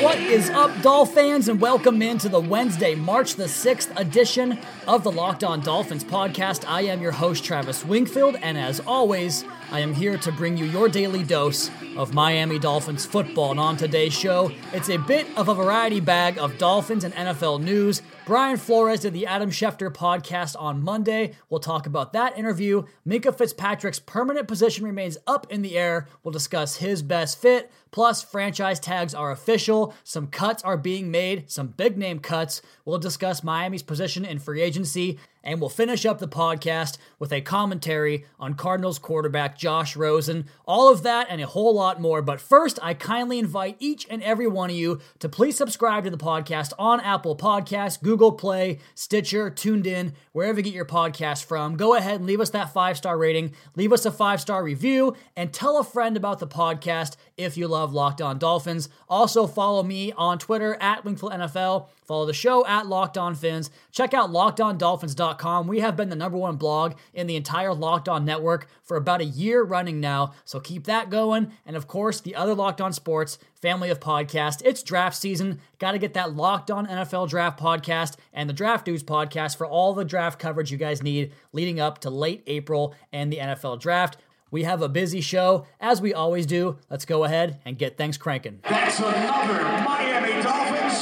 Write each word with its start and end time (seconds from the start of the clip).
What 0.00 0.18
is 0.18 0.48
up, 0.48 0.80
Doll 0.80 1.04
fans, 1.04 1.50
and 1.50 1.60
welcome 1.60 2.00
into 2.00 2.30
the 2.30 2.40
Wednesday, 2.40 2.94
March 2.94 3.34
the 3.34 3.44
6th 3.44 3.94
edition 4.00 4.58
of 4.88 5.04
the 5.04 5.12
Locked 5.12 5.44
On 5.44 5.60
Dolphins 5.60 6.04
podcast. 6.04 6.64
I 6.66 6.80
am 6.84 7.02
your 7.02 7.12
host, 7.12 7.44
Travis 7.44 7.84
Wingfield, 7.84 8.36
and 8.40 8.56
as 8.56 8.80
always, 8.80 9.44
I 9.70 9.80
am 9.80 9.92
here 9.92 10.16
to 10.16 10.32
bring 10.32 10.56
you 10.56 10.64
your 10.64 10.88
daily 10.88 11.22
dose 11.22 11.70
of 11.98 12.14
Miami 12.14 12.58
Dolphins 12.58 13.04
football. 13.04 13.50
And 13.50 13.60
on 13.60 13.76
today's 13.76 14.14
show, 14.14 14.50
it's 14.72 14.88
a 14.88 14.96
bit 14.96 15.26
of 15.36 15.48
a 15.48 15.54
variety 15.54 16.00
bag 16.00 16.38
of 16.38 16.56
Dolphins 16.56 17.04
and 17.04 17.12
NFL 17.12 17.62
news. 17.62 18.00
Brian 18.30 18.58
Flores 18.58 19.00
did 19.00 19.12
the 19.12 19.26
Adam 19.26 19.50
Schefter 19.50 19.92
podcast 19.92 20.54
on 20.56 20.84
Monday. 20.84 21.32
We'll 21.48 21.58
talk 21.58 21.84
about 21.88 22.12
that 22.12 22.38
interview. 22.38 22.84
Minkah 23.04 23.36
Fitzpatrick's 23.36 23.98
permanent 23.98 24.46
position 24.46 24.84
remains 24.84 25.18
up 25.26 25.48
in 25.50 25.62
the 25.62 25.76
air. 25.76 26.06
We'll 26.22 26.30
discuss 26.30 26.76
his 26.76 27.02
best 27.02 27.42
fit. 27.42 27.72
Plus, 27.90 28.22
franchise 28.22 28.78
tags 28.78 29.16
are 29.16 29.32
official. 29.32 29.92
Some 30.04 30.28
cuts 30.28 30.62
are 30.62 30.76
being 30.76 31.10
made, 31.10 31.50
some 31.50 31.74
big 31.76 31.98
name 31.98 32.20
cuts. 32.20 32.62
We'll 32.90 32.98
discuss 32.98 33.44
Miami's 33.44 33.84
position 33.84 34.24
in 34.24 34.40
free 34.40 34.62
agency. 34.62 35.20
And 35.42 35.60
we'll 35.60 35.70
finish 35.70 36.04
up 36.04 36.18
the 36.18 36.28
podcast 36.28 36.98
with 37.18 37.32
a 37.32 37.40
commentary 37.40 38.26
on 38.38 38.54
Cardinals 38.54 38.98
quarterback 38.98 39.56
Josh 39.56 39.96
Rosen. 39.96 40.46
All 40.66 40.92
of 40.92 41.02
that 41.04 41.28
and 41.30 41.40
a 41.40 41.46
whole 41.46 41.74
lot 41.74 42.00
more. 42.00 42.20
But 42.20 42.40
first, 42.40 42.78
I 42.82 42.94
kindly 42.94 43.38
invite 43.38 43.76
each 43.78 44.06
and 44.10 44.22
every 44.22 44.46
one 44.46 44.70
of 44.70 44.76
you 44.76 45.00
to 45.20 45.28
please 45.28 45.56
subscribe 45.56 46.04
to 46.04 46.10
the 46.10 46.18
podcast 46.18 46.72
on 46.78 47.00
Apple 47.00 47.36
Podcasts, 47.36 48.02
Google 48.02 48.32
Play, 48.32 48.80
Stitcher, 48.94 49.50
TuneIn, 49.50 50.12
wherever 50.32 50.58
you 50.58 50.64
get 50.64 50.74
your 50.74 50.84
podcast 50.84 51.44
from. 51.44 51.76
Go 51.76 51.94
ahead 51.94 52.16
and 52.16 52.26
leave 52.26 52.40
us 52.40 52.50
that 52.50 52.74
five 52.74 52.98
star 52.98 53.16
rating, 53.16 53.54
leave 53.76 53.92
us 53.92 54.04
a 54.04 54.12
five 54.12 54.40
star 54.40 54.62
review, 54.62 55.16
and 55.36 55.52
tell 55.52 55.78
a 55.78 55.84
friend 55.84 56.18
about 56.18 56.38
the 56.38 56.46
podcast 56.46 57.16
if 57.40 57.56
you 57.56 57.66
love 57.66 57.92
Locked 57.92 58.20
On 58.20 58.38
Dolphins. 58.38 58.88
Also, 59.08 59.46
follow 59.46 59.82
me 59.82 60.12
on 60.12 60.38
Twitter 60.38 60.76
at 60.80 61.04
Wingfield 61.04 61.32
NFL. 61.32 61.88
Follow 62.04 62.26
the 62.26 62.32
show 62.32 62.66
at 62.66 62.86
Locked 62.86 63.16
On 63.16 63.34
Phins. 63.34 63.70
Check 63.92 64.14
out 64.14 64.30
LockedOnDolphins.com. 64.30 65.68
We 65.68 65.80
have 65.80 65.96
been 65.96 66.08
the 66.08 66.16
number 66.16 66.36
one 66.36 66.56
blog 66.56 66.94
in 67.14 67.26
the 67.26 67.36
entire 67.36 67.72
Locked 67.72 68.08
On 68.08 68.24
network 68.24 68.66
for 68.82 68.96
about 68.96 69.20
a 69.20 69.24
year 69.24 69.62
running 69.62 70.00
now, 70.00 70.32
so 70.44 70.58
keep 70.58 70.84
that 70.84 71.08
going. 71.08 71.52
And 71.64 71.76
of 71.76 71.86
course, 71.86 72.20
the 72.20 72.34
other 72.34 72.54
Locked 72.54 72.80
On 72.80 72.92
Sports 72.92 73.38
family 73.54 73.90
of 73.90 74.00
podcasts. 74.00 74.62
It's 74.64 74.82
draft 74.82 75.16
season. 75.16 75.60
Got 75.78 75.92
to 75.92 75.98
get 75.98 76.14
that 76.14 76.34
Locked 76.34 76.70
On 76.70 76.86
NFL 76.86 77.28
Draft 77.28 77.60
podcast 77.60 78.16
and 78.32 78.48
the 78.48 78.54
Draft 78.54 78.84
Dudes 78.84 79.02
podcast 79.02 79.56
for 79.56 79.66
all 79.66 79.94
the 79.94 80.04
draft 80.04 80.38
coverage 80.38 80.72
you 80.72 80.78
guys 80.78 81.02
need 81.02 81.32
leading 81.52 81.78
up 81.78 81.98
to 82.00 82.10
late 82.10 82.42
April 82.46 82.94
and 83.12 83.32
the 83.32 83.38
NFL 83.38 83.78
Draft. 83.80 84.16
We 84.50 84.64
have 84.64 84.82
a 84.82 84.88
busy 84.88 85.20
show, 85.20 85.66
as 85.80 86.00
we 86.00 86.12
always 86.12 86.44
do. 86.44 86.78
Let's 86.90 87.04
go 87.04 87.24
ahead 87.24 87.60
and 87.64 87.78
get 87.78 87.96
things 87.96 88.18
cranking. 88.18 88.60
That's 88.68 88.98
another 88.98 89.62
Miami 89.84 90.42
Dolphins. 90.42 90.98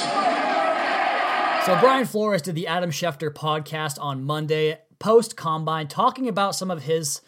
So, 1.64 1.78
Brian 1.80 2.06
Flores 2.06 2.42
did 2.42 2.54
the 2.54 2.66
Adam 2.66 2.90
Schefter 2.90 3.30
podcast 3.30 3.98
on 4.00 4.24
Monday, 4.24 4.78
post 4.98 5.36
combine, 5.36 5.88
talking 5.88 6.28
about 6.28 6.54
some 6.54 6.70
of 6.70 6.82
his 6.82 7.22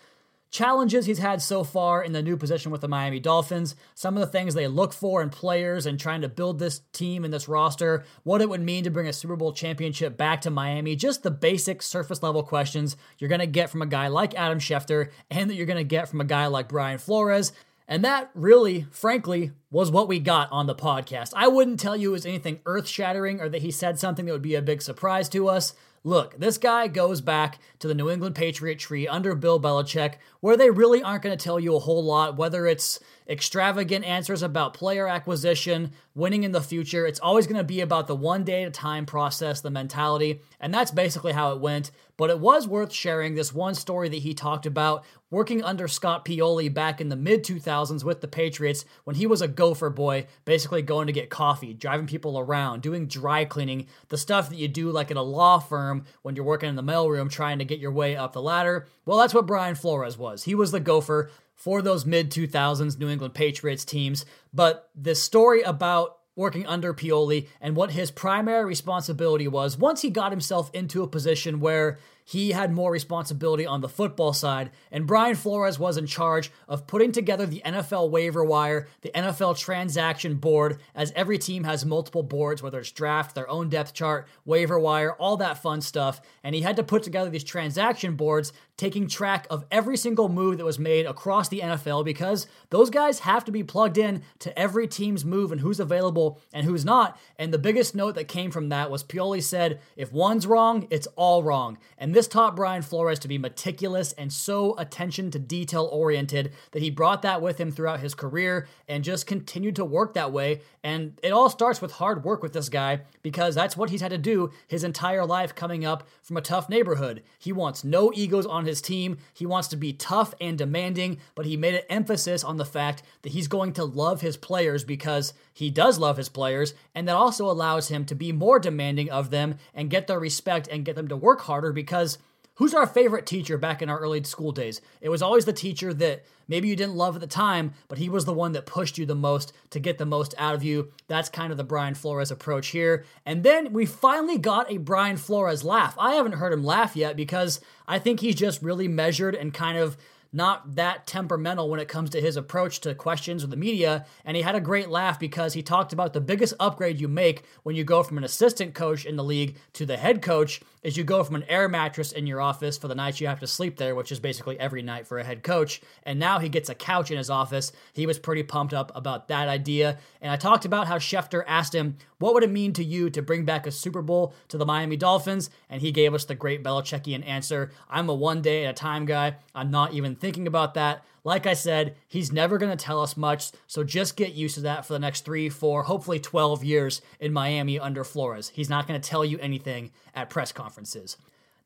challenges 0.50 1.06
he's 1.06 1.18
had 1.18 1.40
so 1.40 1.62
far 1.62 2.02
in 2.02 2.12
the 2.12 2.22
new 2.22 2.36
position 2.36 2.72
with 2.72 2.80
the 2.80 2.88
Miami 2.88 3.20
Dolphins, 3.20 3.76
some 3.94 4.16
of 4.16 4.20
the 4.20 4.26
things 4.26 4.54
they 4.54 4.66
look 4.66 4.92
for 4.92 5.22
in 5.22 5.30
players 5.30 5.86
and 5.86 5.98
trying 5.98 6.20
to 6.22 6.28
build 6.28 6.58
this 6.58 6.82
team 6.92 7.24
and 7.24 7.32
this 7.32 7.48
roster, 7.48 8.04
what 8.24 8.42
it 8.42 8.48
would 8.48 8.60
mean 8.60 8.84
to 8.84 8.90
bring 8.90 9.06
a 9.06 9.12
Super 9.12 9.36
Bowl 9.36 9.52
championship 9.52 10.16
back 10.16 10.40
to 10.42 10.50
Miami, 10.50 10.96
just 10.96 11.22
the 11.22 11.30
basic 11.30 11.82
surface 11.82 12.22
level 12.22 12.42
questions 12.42 12.96
you're 13.18 13.28
going 13.28 13.40
to 13.40 13.46
get 13.46 13.70
from 13.70 13.82
a 13.82 13.86
guy 13.86 14.08
like 14.08 14.34
Adam 14.34 14.58
Schefter 14.58 15.10
and 15.30 15.48
that 15.48 15.54
you're 15.54 15.66
going 15.66 15.76
to 15.76 15.84
get 15.84 16.08
from 16.08 16.20
a 16.20 16.24
guy 16.24 16.46
like 16.46 16.68
Brian 16.68 16.98
Flores. 16.98 17.52
And 17.86 18.04
that 18.04 18.30
really, 18.34 18.86
frankly, 18.92 19.50
was 19.70 19.90
what 19.90 20.06
we 20.06 20.20
got 20.20 20.50
on 20.52 20.66
the 20.66 20.76
podcast. 20.76 21.32
I 21.34 21.48
wouldn't 21.48 21.80
tell 21.80 21.96
you 21.96 22.10
it 22.10 22.12
was 22.12 22.26
anything 22.26 22.60
earth 22.64 22.86
shattering 22.86 23.40
or 23.40 23.48
that 23.48 23.62
he 23.62 23.72
said 23.72 23.98
something 23.98 24.26
that 24.26 24.32
would 24.32 24.42
be 24.42 24.54
a 24.54 24.62
big 24.62 24.80
surprise 24.80 25.28
to 25.30 25.48
us. 25.48 25.74
Look, 26.02 26.38
this 26.38 26.56
guy 26.56 26.88
goes 26.88 27.20
back 27.20 27.58
to 27.80 27.86
the 27.86 27.94
New 27.94 28.08
England 28.08 28.34
Patriot 28.34 28.78
tree 28.78 29.06
under 29.06 29.34
Bill 29.34 29.60
Belichick, 29.60 30.14
where 30.40 30.56
they 30.56 30.70
really 30.70 31.02
aren't 31.02 31.22
going 31.22 31.36
to 31.36 31.44
tell 31.44 31.60
you 31.60 31.76
a 31.76 31.80
whole 31.80 32.02
lot, 32.02 32.38
whether 32.38 32.66
it's 32.66 33.00
extravagant 33.28 34.06
answers 34.06 34.42
about 34.42 34.72
player 34.72 35.06
acquisition, 35.06 35.92
winning 36.14 36.42
in 36.42 36.52
the 36.52 36.62
future. 36.62 37.06
It's 37.06 37.20
always 37.20 37.46
going 37.46 37.58
to 37.58 37.64
be 37.64 37.82
about 37.82 38.06
the 38.06 38.16
one 38.16 38.44
day 38.44 38.62
at 38.62 38.68
a 38.68 38.70
time 38.70 39.04
process, 39.04 39.60
the 39.60 39.70
mentality, 39.70 40.40
and 40.58 40.72
that's 40.72 40.90
basically 40.90 41.32
how 41.32 41.52
it 41.52 41.60
went. 41.60 41.90
But 42.20 42.28
it 42.28 42.38
was 42.38 42.69
worth 42.69 42.92
sharing 42.92 43.34
this 43.34 43.54
one 43.54 43.75
story 43.75 44.10
that 44.10 44.19
he 44.19 44.34
talked 44.34 44.66
about 44.66 45.06
working 45.31 45.64
under 45.64 45.88
Scott 45.88 46.26
Pioli 46.26 46.69
back 46.69 47.00
in 47.00 47.08
the 47.08 47.16
mid 47.16 47.42
2000s 47.42 48.04
with 48.04 48.20
the 48.20 48.28
Patriots 48.28 48.84
when 49.04 49.16
he 49.16 49.26
was 49.26 49.41
a 49.41 49.48
gopher 49.48 49.88
boy, 49.88 50.26
basically 50.44 50.82
going 50.82 51.06
to 51.06 51.14
get 51.14 51.30
coffee, 51.30 51.72
driving 51.72 52.06
people 52.06 52.38
around, 52.38 52.82
doing 52.82 53.06
dry 53.06 53.47
cleaning, 53.47 53.86
the 54.10 54.19
stuff 54.19 54.50
that 54.50 54.59
you 54.59 54.69
do 54.69 54.91
like 54.91 55.10
at 55.10 55.16
a 55.16 55.22
law 55.22 55.59
firm 55.59 56.04
when 56.20 56.36
you're 56.36 56.44
working 56.44 56.69
in 56.69 56.76
the 56.76 56.82
mailroom 56.82 57.30
trying 57.30 57.59
to 57.59 57.64
get 57.64 57.78
your 57.78 57.91
way 57.91 58.14
up 58.16 58.34
the 58.34 58.42
ladder. 58.42 58.86
Well, 59.06 59.16
that's 59.16 59.32
what 59.32 59.47
Brian 59.47 59.75
Flores 59.75 60.19
was. 60.19 60.44
He 60.44 60.54
was 60.54 60.72
the 60.72 60.78
gopher 60.78 61.30
for 61.54 61.80
those 61.80 62.04
mid 62.04 62.30
2000s 62.30 62.98
New 62.98 63.09
England 63.09 63.32
Patriots 63.32 63.86
teams. 63.86 64.26
But 64.53 64.91
the 64.94 65.14
story 65.14 65.62
about 65.62 66.19
working 66.40 66.66
under 66.66 66.94
Pioli 66.94 67.46
and 67.60 67.76
what 67.76 67.92
his 67.92 68.10
primary 68.10 68.64
responsibility 68.64 69.46
was 69.46 69.76
once 69.76 70.00
he 70.00 70.08
got 70.08 70.32
himself 70.32 70.70
into 70.72 71.02
a 71.02 71.06
position 71.06 71.60
where 71.60 71.98
he 72.24 72.52
had 72.52 72.72
more 72.72 72.92
responsibility 72.92 73.66
on 73.66 73.80
the 73.80 73.88
football 73.88 74.32
side, 74.32 74.70
and 74.92 75.04
Brian 75.04 75.34
Flores 75.34 75.80
was 75.80 75.96
in 75.96 76.06
charge 76.06 76.52
of 76.68 76.86
putting 76.86 77.10
together 77.10 77.44
the 77.44 77.60
NFL 77.64 78.10
waiver 78.10 78.44
wire, 78.44 78.86
the 79.00 79.10
NFL 79.10 79.58
transaction 79.58 80.36
board, 80.36 80.78
as 80.94 81.12
every 81.16 81.38
team 81.38 81.64
has 81.64 81.84
multiple 81.84 82.22
boards, 82.22 82.62
whether 82.62 82.78
it's 82.78 82.92
draft, 82.92 83.34
their 83.34 83.50
own 83.50 83.68
depth 83.68 83.94
chart, 83.94 84.28
waiver 84.44 84.78
wire, 84.78 85.12
all 85.14 85.36
that 85.38 85.60
fun 85.60 85.80
stuff. 85.80 86.20
And 86.44 86.54
he 86.54 86.60
had 86.60 86.76
to 86.76 86.84
put 86.84 87.02
together 87.02 87.30
these 87.30 87.42
transaction 87.42 88.14
boards, 88.14 88.52
taking 88.80 89.06
track 89.06 89.46
of 89.50 89.66
every 89.70 89.94
single 89.94 90.30
move 90.30 90.56
that 90.56 90.64
was 90.64 90.78
made 90.78 91.04
across 91.04 91.48
the 91.48 91.60
NFL 91.60 92.02
because 92.02 92.46
those 92.70 92.88
guys 92.88 93.18
have 93.20 93.44
to 93.44 93.52
be 93.52 93.62
plugged 93.62 93.98
in 93.98 94.22
to 94.38 94.58
every 94.58 94.88
team's 94.88 95.22
move 95.22 95.52
and 95.52 95.60
who's 95.60 95.78
available 95.78 96.41
and 96.50 96.64
who's 96.64 96.82
not. 96.82 97.20
And 97.38 97.52
the 97.52 97.58
biggest 97.58 97.94
note 97.94 98.14
that 98.14 98.26
came 98.26 98.50
from 98.50 98.70
that 98.70 98.91
was 98.91 99.04
Pioli 99.04 99.42
said, 99.42 99.80
if 99.96 100.14
one's 100.14 100.46
wrong, 100.46 100.86
it's 100.88 101.06
all 101.14 101.42
wrong. 101.42 101.76
And 101.98 102.14
this 102.14 102.26
taught 102.26 102.56
Brian 102.56 102.80
Flores 102.80 103.18
to 103.18 103.28
be 103.28 103.36
meticulous 103.36 104.12
and 104.12 104.32
so 104.32 104.74
attention 104.78 105.30
to 105.32 105.38
detail 105.38 105.86
oriented 105.92 106.52
that 106.70 106.80
he 106.80 106.88
brought 106.88 107.20
that 107.20 107.42
with 107.42 107.58
him 107.58 107.70
throughout 107.70 108.00
his 108.00 108.14
career 108.14 108.66
and 108.88 109.04
just 109.04 109.27
continued 109.27 109.77
to 109.77 109.84
work 109.84 110.15
that 110.15 110.32
way. 110.32 110.62
And 110.82 111.18
it 111.22 111.32
all 111.32 111.50
starts 111.50 111.82
with 111.82 111.92
hard 111.92 112.24
work 112.24 112.42
with 112.42 112.54
this 112.54 112.71
guy 112.71 113.03
because 113.21 113.54
that's 113.54 113.77
what 113.77 113.91
he's 113.91 114.00
had 114.00 114.10
to 114.12 114.16
do 114.16 114.53
his 114.68 114.84
entire 114.84 115.27
life 115.27 115.54
coming 115.54 115.84
up 115.84 116.09
from 116.22 116.38
a 116.38 116.41
tough 116.41 116.71
neighborhood. 116.71 117.22
He 117.38 117.53
wants 117.53 117.84
no 117.84 118.10
egos 118.15 118.47
on 118.47 118.65
his 118.65 118.69
team. 118.78 119.16
He 119.32 119.46
wants 119.46 119.68
to 119.68 119.76
be 119.76 119.94
tough 119.94 120.34
and 120.38 120.58
demanding, 120.58 121.16
but 121.34 121.46
he 121.46 121.56
made 121.56 121.74
an 121.74 121.84
emphasis 121.88 122.44
on 122.44 122.58
the 122.58 122.66
fact 122.66 123.02
that 123.22 123.32
he's 123.32 123.48
going 123.48 123.72
to 123.72 123.84
love 123.84 124.20
his 124.20 124.36
players 124.36 124.84
because 124.84 125.32
he 125.54 125.70
does 125.70 125.98
love 125.98 126.18
his 126.18 126.28
players, 126.28 126.74
and 126.94 127.08
that 127.08 127.16
also 127.16 127.50
allows 127.50 127.88
him 127.88 128.04
to 128.04 128.14
be 128.14 128.32
more 128.32 128.58
demanding 128.58 129.08
of 129.08 129.30
them 129.30 129.54
and 129.72 129.88
get 129.88 130.06
their 130.06 130.20
respect 130.20 130.68
and 130.68 130.84
get 130.84 130.96
them 130.96 131.08
to 131.08 131.16
work 131.16 131.40
harder 131.40 131.72
because 131.72 132.18
Who's 132.60 132.74
our 132.74 132.86
favorite 132.86 133.24
teacher 133.24 133.57
back 133.57 133.80
in 133.80 133.89
our 133.89 133.98
early 133.98 134.22
school 134.22 134.53
days? 134.53 134.83
It 135.01 135.09
was 135.09 135.22
always 135.22 135.47
the 135.47 135.53
teacher 135.54 135.95
that 135.95 136.27
maybe 136.47 136.68
you 136.68 136.77
didn't 136.77 136.95
love 136.95 137.15
at 137.15 137.22
the 137.22 137.27
time, 137.27 137.72
but 137.89 137.97
he 137.97 138.10
was 138.10 138.27
the 138.27 138.34
one 138.34 138.53
that 138.53 138.66
pushed 138.66 138.98
you 138.98 139.07
the 139.07 139.15
most 139.15 139.54
to 139.71 139.80
get 139.80 139.97
the 139.97 140.04
most 140.04 140.34
out 140.36 140.54
of 140.54 140.62
you. 140.62 140.92
That's 141.09 141.30
kind 141.30 141.53
of 141.53 141.57
the 141.57 141.65
Brian 141.65 141.95
Flores 141.95 142.30
approach 142.30 142.68
here. 142.68 143.07
And 143.24 143.45
then 143.45 143.72
we 143.72 143.86
finally 143.86 144.36
got 144.36 144.71
a 144.71 144.77
Brian 144.77 145.16
Flores 145.16 145.65
laugh. 145.65 145.97
I 145.98 146.16
haven't 146.16 146.33
heard 146.33 146.53
him 146.53 146.62
laugh 146.62 146.95
yet 146.97 147.16
because 147.16 147.62
I 147.89 147.98
think 147.98 148.21
he's 148.21 148.34
just 148.34 148.60
really 148.60 148.89
measured 148.89 149.34
and 149.34 149.54
kind 149.54 149.78
of 149.78 149.97
not 150.33 150.77
that 150.77 151.06
temperamental 151.06 151.68
when 151.68 151.80
it 151.80 151.89
comes 151.89 152.10
to 152.10 152.21
his 152.21 152.36
approach 152.36 152.80
to 152.80 152.95
questions 152.95 153.42
with 153.42 153.51
the 153.51 153.56
media. 153.56 154.06
And 154.24 154.36
he 154.36 154.42
had 154.42 154.54
a 154.54 154.60
great 154.60 154.89
laugh 154.89 155.18
because 155.18 155.54
he 155.54 155.63
talked 155.63 155.92
about 155.92 156.13
the 156.13 156.21
biggest 156.21 156.54
upgrade 156.60 157.01
you 157.01 157.09
make 157.09 157.42
when 157.63 157.74
you 157.74 157.84
go 157.84 158.03
from 158.03 158.18
an 158.18 158.24
assistant 158.24 158.74
coach 158.74 159.04
in 159.04 159.16
the 159.16 159.24
league 159.24 159.56
to 159.72 159.86
the 159.86 159.97
head 159.97 160.22
coach 160.22 160.60
is 160.82 160.97
you 160.97 161.04
go 161.04 161.22
from 161.22 161.36
an 161.36 161.44
air 161.48 161.68
mattress 161.68 162.12
in 162.12 162.27
your 162.27 162.41
office 162.41 162.78
for 162.78 162.88
the 162.88 162.94
nights 162.94 163.21
you 163.21 163.27
have 163.27 163.41
to 163.41 163.47
sleep 163.47 163.77
there, 163.77 163.94
which 163.94 164.10
is 164.10 164.18
basically 164.18 164.59
every 164.59 164.82
night 164.82 165.06
for 165.06 165.18
a 165.18 165.24
head 165.24 165.42
coach. 165.42 165.80
And 166.04 166.18
now 166.18 166.38
he 166.38 166.48
gets 166.48 166.71
a 166.71 166.74
couch 166.74 167.10
in 167.10 167.18
his 167.18 167.28
office. 167.28 167.72
He 167.92 168.06
was 168.06 168.18
pretty 168.18 168.42
pumped 168.42 168.72
up 168.72 168.91
about 168.94 169.28
that 169.28 169.48
idea. 169.48 169.98
And 170.21 170.32
I 170.32 170.36
talked 170.36 170.65
about 170.65 170.86
how 170.86 170.98
Schefter 170.98 171.44
asked 171.47 171.74
him, 171.74 171.97
What 172.18 172.34
would 172.34 172.42
it 172.42 172.50
mean 172.50 172.72
to 172.74 172.84
you 172.84 173.10
to 173.10 173.22
bring 173.22 173.44
back 173.44 173.66
a 173.66 173.71
Super 173.71 174.03
Bowl 174.03 174.34
to 174.48 174.56
the 174.56 174.66
Miami 174.66 174.97
Dolphins? 174.97 175.50
And 175.68 175.82
he 175.82 175.92
gave 175.92 176.15
us 176.15 176.24
the 176.24 176.34
great 176.34 176.65
Belichickian 176.65 177.27
answer 177.27 177.71
I'm 177.88 178.09
a 178.09 178.15
one 178.15 178.41
day 178.41 178.65
at 178.65 178.71
a 178.71 178.74
time 178.74 179.04
guy. 179.04 179.36
I'm 179.54 179.71
not 179.71 179.92
even 179.92 180.16
thinking 180.16 180.47
about 180.47 180.74
that. 180.74 181.04
Like 181.22 181.46
I 181.46 181.54
said, 181.54 181.96
he's 182.08 182.32
never 182.32 182.58
going 182.58 182.76
to 182.76 182.82
tell 182.82 183.02
us 183.02 183.16
much, 183.16 183.52
so 183.66 183.84
just 183.84 184.16
get 184.16 184.32
used 184.32 184.54
to 184.54 184.62
that 184.62 184.86
for 184.86 184.94
the 184.94 184.98
next 184.98 185.24
three, 185.24 185.48
four, 185.48 185.82
hopefully 185.82 186.18
12 186.18 186.64
years 186.64 187.02
in 187.18 187.32
Miami 187.32 187.78
under 187.78 188.04
Flores. 188.04 188.50
He's 188.54 188.70
not 188.70 188.86
going 188.86 189.00
to 189.00 189.08
tell 189.08 189.24
you 189.24 189.38
anything 189.38 189.90
at 190.14 190.30
press 190.30 190.52
conferences. 190.52 191.16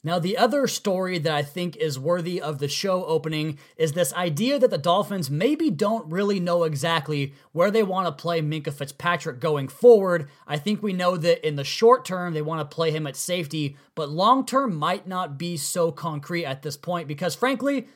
Now, 0.06 0.18
the 0.18 0.36
other 0.36 0.66
story 0.66 1.18
that 1.18 1.32
I 1.32 1.40
think 1.40 1.76
is 1.76 1.98
worthy 1.98 2.38
of 2.38 2.58
the 2.58 2.68
show 2.68 3.06
opening 3.06 3.58
is 3.78 3.92
this 3.92 4.12
idea 4.12 4.58
that 4.58 4.68
the 4.68 4.76
Dolphins 4.76 5.30
maybe 5.30 5.70
don't 5.70 6.12
really 6.12 6.38
know 6.38 6.64
exactly 6.64 7.32
where 7.52 7.70
they 7.70 7.82
want 7.82 8.06
to 8.06 8.22
play 8.22 8.42
Minkah 8.42 8.74
Fitzpatrick 8.74 9.40
going 9.40 9.66
forward. 9.66 10.28
I 10.46 10.58
think 10.58 10.82
we 10.82 10.92
know 10.92 11.16
that 11.16 11.46
in 11.46 11.56
the 11.56 11.64
short 11.64 12.04
term, 12.04 12.34
they 12.34 12.42
want 12.42 12.60
to 12.60 12.74
play 12.74 12.90
him 12.90 13.06
at 13.06 13.16
safety, 13.16 13.78
but 13.94 14.10
long 14.10 14.44
term 14.44 14.76
might 14.76 15.08
not 15.08 15.38
be 15.38 15.56
so 15.56 15.90
concrete 15.90 16.44
at 16.44 16.60
this 16.60 16.76
point 16.76 17.08
because, 17.08 17.34
frankly, 17.34 17.88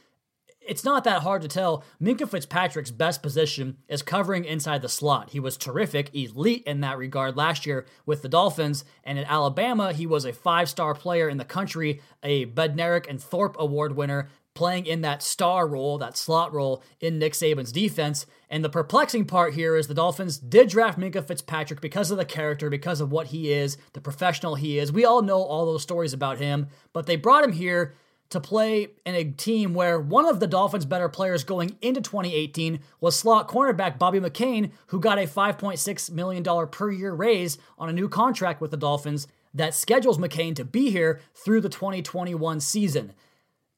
it's 0.68 0.84
not 0.84 1.04
that 1.04 1.22
hard 1.22 1.42
to 1.42 1.48
tell. 1.48 1.82
Minkah 2.00 2.28
Fitzpatrick's 2.28 2.90
best 2.90 3.22
position 3.22 3.78
is 3.88 4.02
covering 4.02 4.44
inside 4.44 4.82
the 4.82 4.88
slot. 4.88 5.30
He 5.30 5.40
was 5.40 5.56
terrific, 5.56 6.14
elite 6.14 6.62
in 6.66 6.82
that 6.82 6.98
regard 6.98 7.36
last 7.36 7.64
year 7.64 7.86
with 8.04 8.20
the 8.22 8.28
Dolphins. 8.28 8.84
And 9.02 9.18
in 9.18 9.24
Alabama, 9.24 9.92
he 9.92 10.06
was 10.06 10.26
a 10.26 10.32
five 10.32 10.68
star 10.68 10.94
player 10.94 11.28
in 11.28 11.38
the 11.38 11.44
country, 11.44 12.02
a 12.22 12.46
Bednarik 12.46 13.08
and 13.08 13.20
Thorpe 13.20 13.56
Award 13.58 13.96
winner, 13.96 14.28
playing 14.54 14.86
in 14.86 15.00
that 15.02 15.22
star 15.22 15.66
role, 15.66 15.98
that 15.98 16.16
slot 16.16 16.52
role 16.52 16.82
in 17.00 17.18
Nick 17.18 17.32
Saban's 17.32 17.72
defense. 17.72 18.26
And 18.50 18.64
the 18.64 18.68
perplexing 18.68 19.24
part 19.24 19.54
here 19.54 19.76
is 19.76 19.86
the 19.86 19.94
Dolphins 19.94 20.36
did 20.36 20.68
draft 20.68 20.98
Minkah 20.98 21.26
Fitzpatrick 21.26 21.80
because 21.80 22.10
of 22.10 22.18
the 22.18 22.24
character, 22.24 22.68
because 22.68 23.00
of 23.00 23.10
what 23.10 23.28
he 23.28 23.52
is, 23.52 23.78
the 23.94 24.00
professional 24.00 24.56
he 24.56 24.78
is. 24.78 24.92
We 24.92 25.04
all 25.04 25.22
know 25.22 25.40
all 25.42 25.64
those 25.64 25.82
stories 25.82 26.12
about 26.12 26.38
him, 26.38 26.66
but 26.92 27.06
they 27.06 27.16
brought 27.16 27.44
him 27.44 27.52
here 27.52 27.94
to 28.30 28.40
play 28.40 28.88
in 29.06 29.14
a 29.14 29.24
team 29.24 29.72
where 29.74 29.98
one 29.98 30.26
of 30.26 30.40
the 30.40 30.46
Dolphins' 30.46 30.84
better 30.84 31.08
players 31.08 31.44
going 31.44 31.76
into 31.80 32.00
2018 32.00 32.80
was 33.00 33.16
slot 33.16 33.48
cornerback 33.48 33.98
Bobby 33.98 34.20
McCain, 34.20 34.70
who 34.88 35.00
got 35.00 35.18
a 35.18 35.26
$5.6 35.26 36.10
million 36.10 36.68
per 36.68 36.90
year 36.90 37.12
raise 37.12 37.58
on 37.78 37.88
a 37.88 37.92
new 37.92 38.08
contract 38.08 38.60
with 38.60 38.70
the 38.70 38.76
Dolphins 38.76 39.26
that 39.54 39.74
schedules 39.74 40.18
McCain 40.18 40.54
to 40.56 40.64
be 40.64 40.90
here 40.90 41.20
through 41.34 41.60
the 41.60 41.68
2021 41.68 42.60
season 42.60 43.14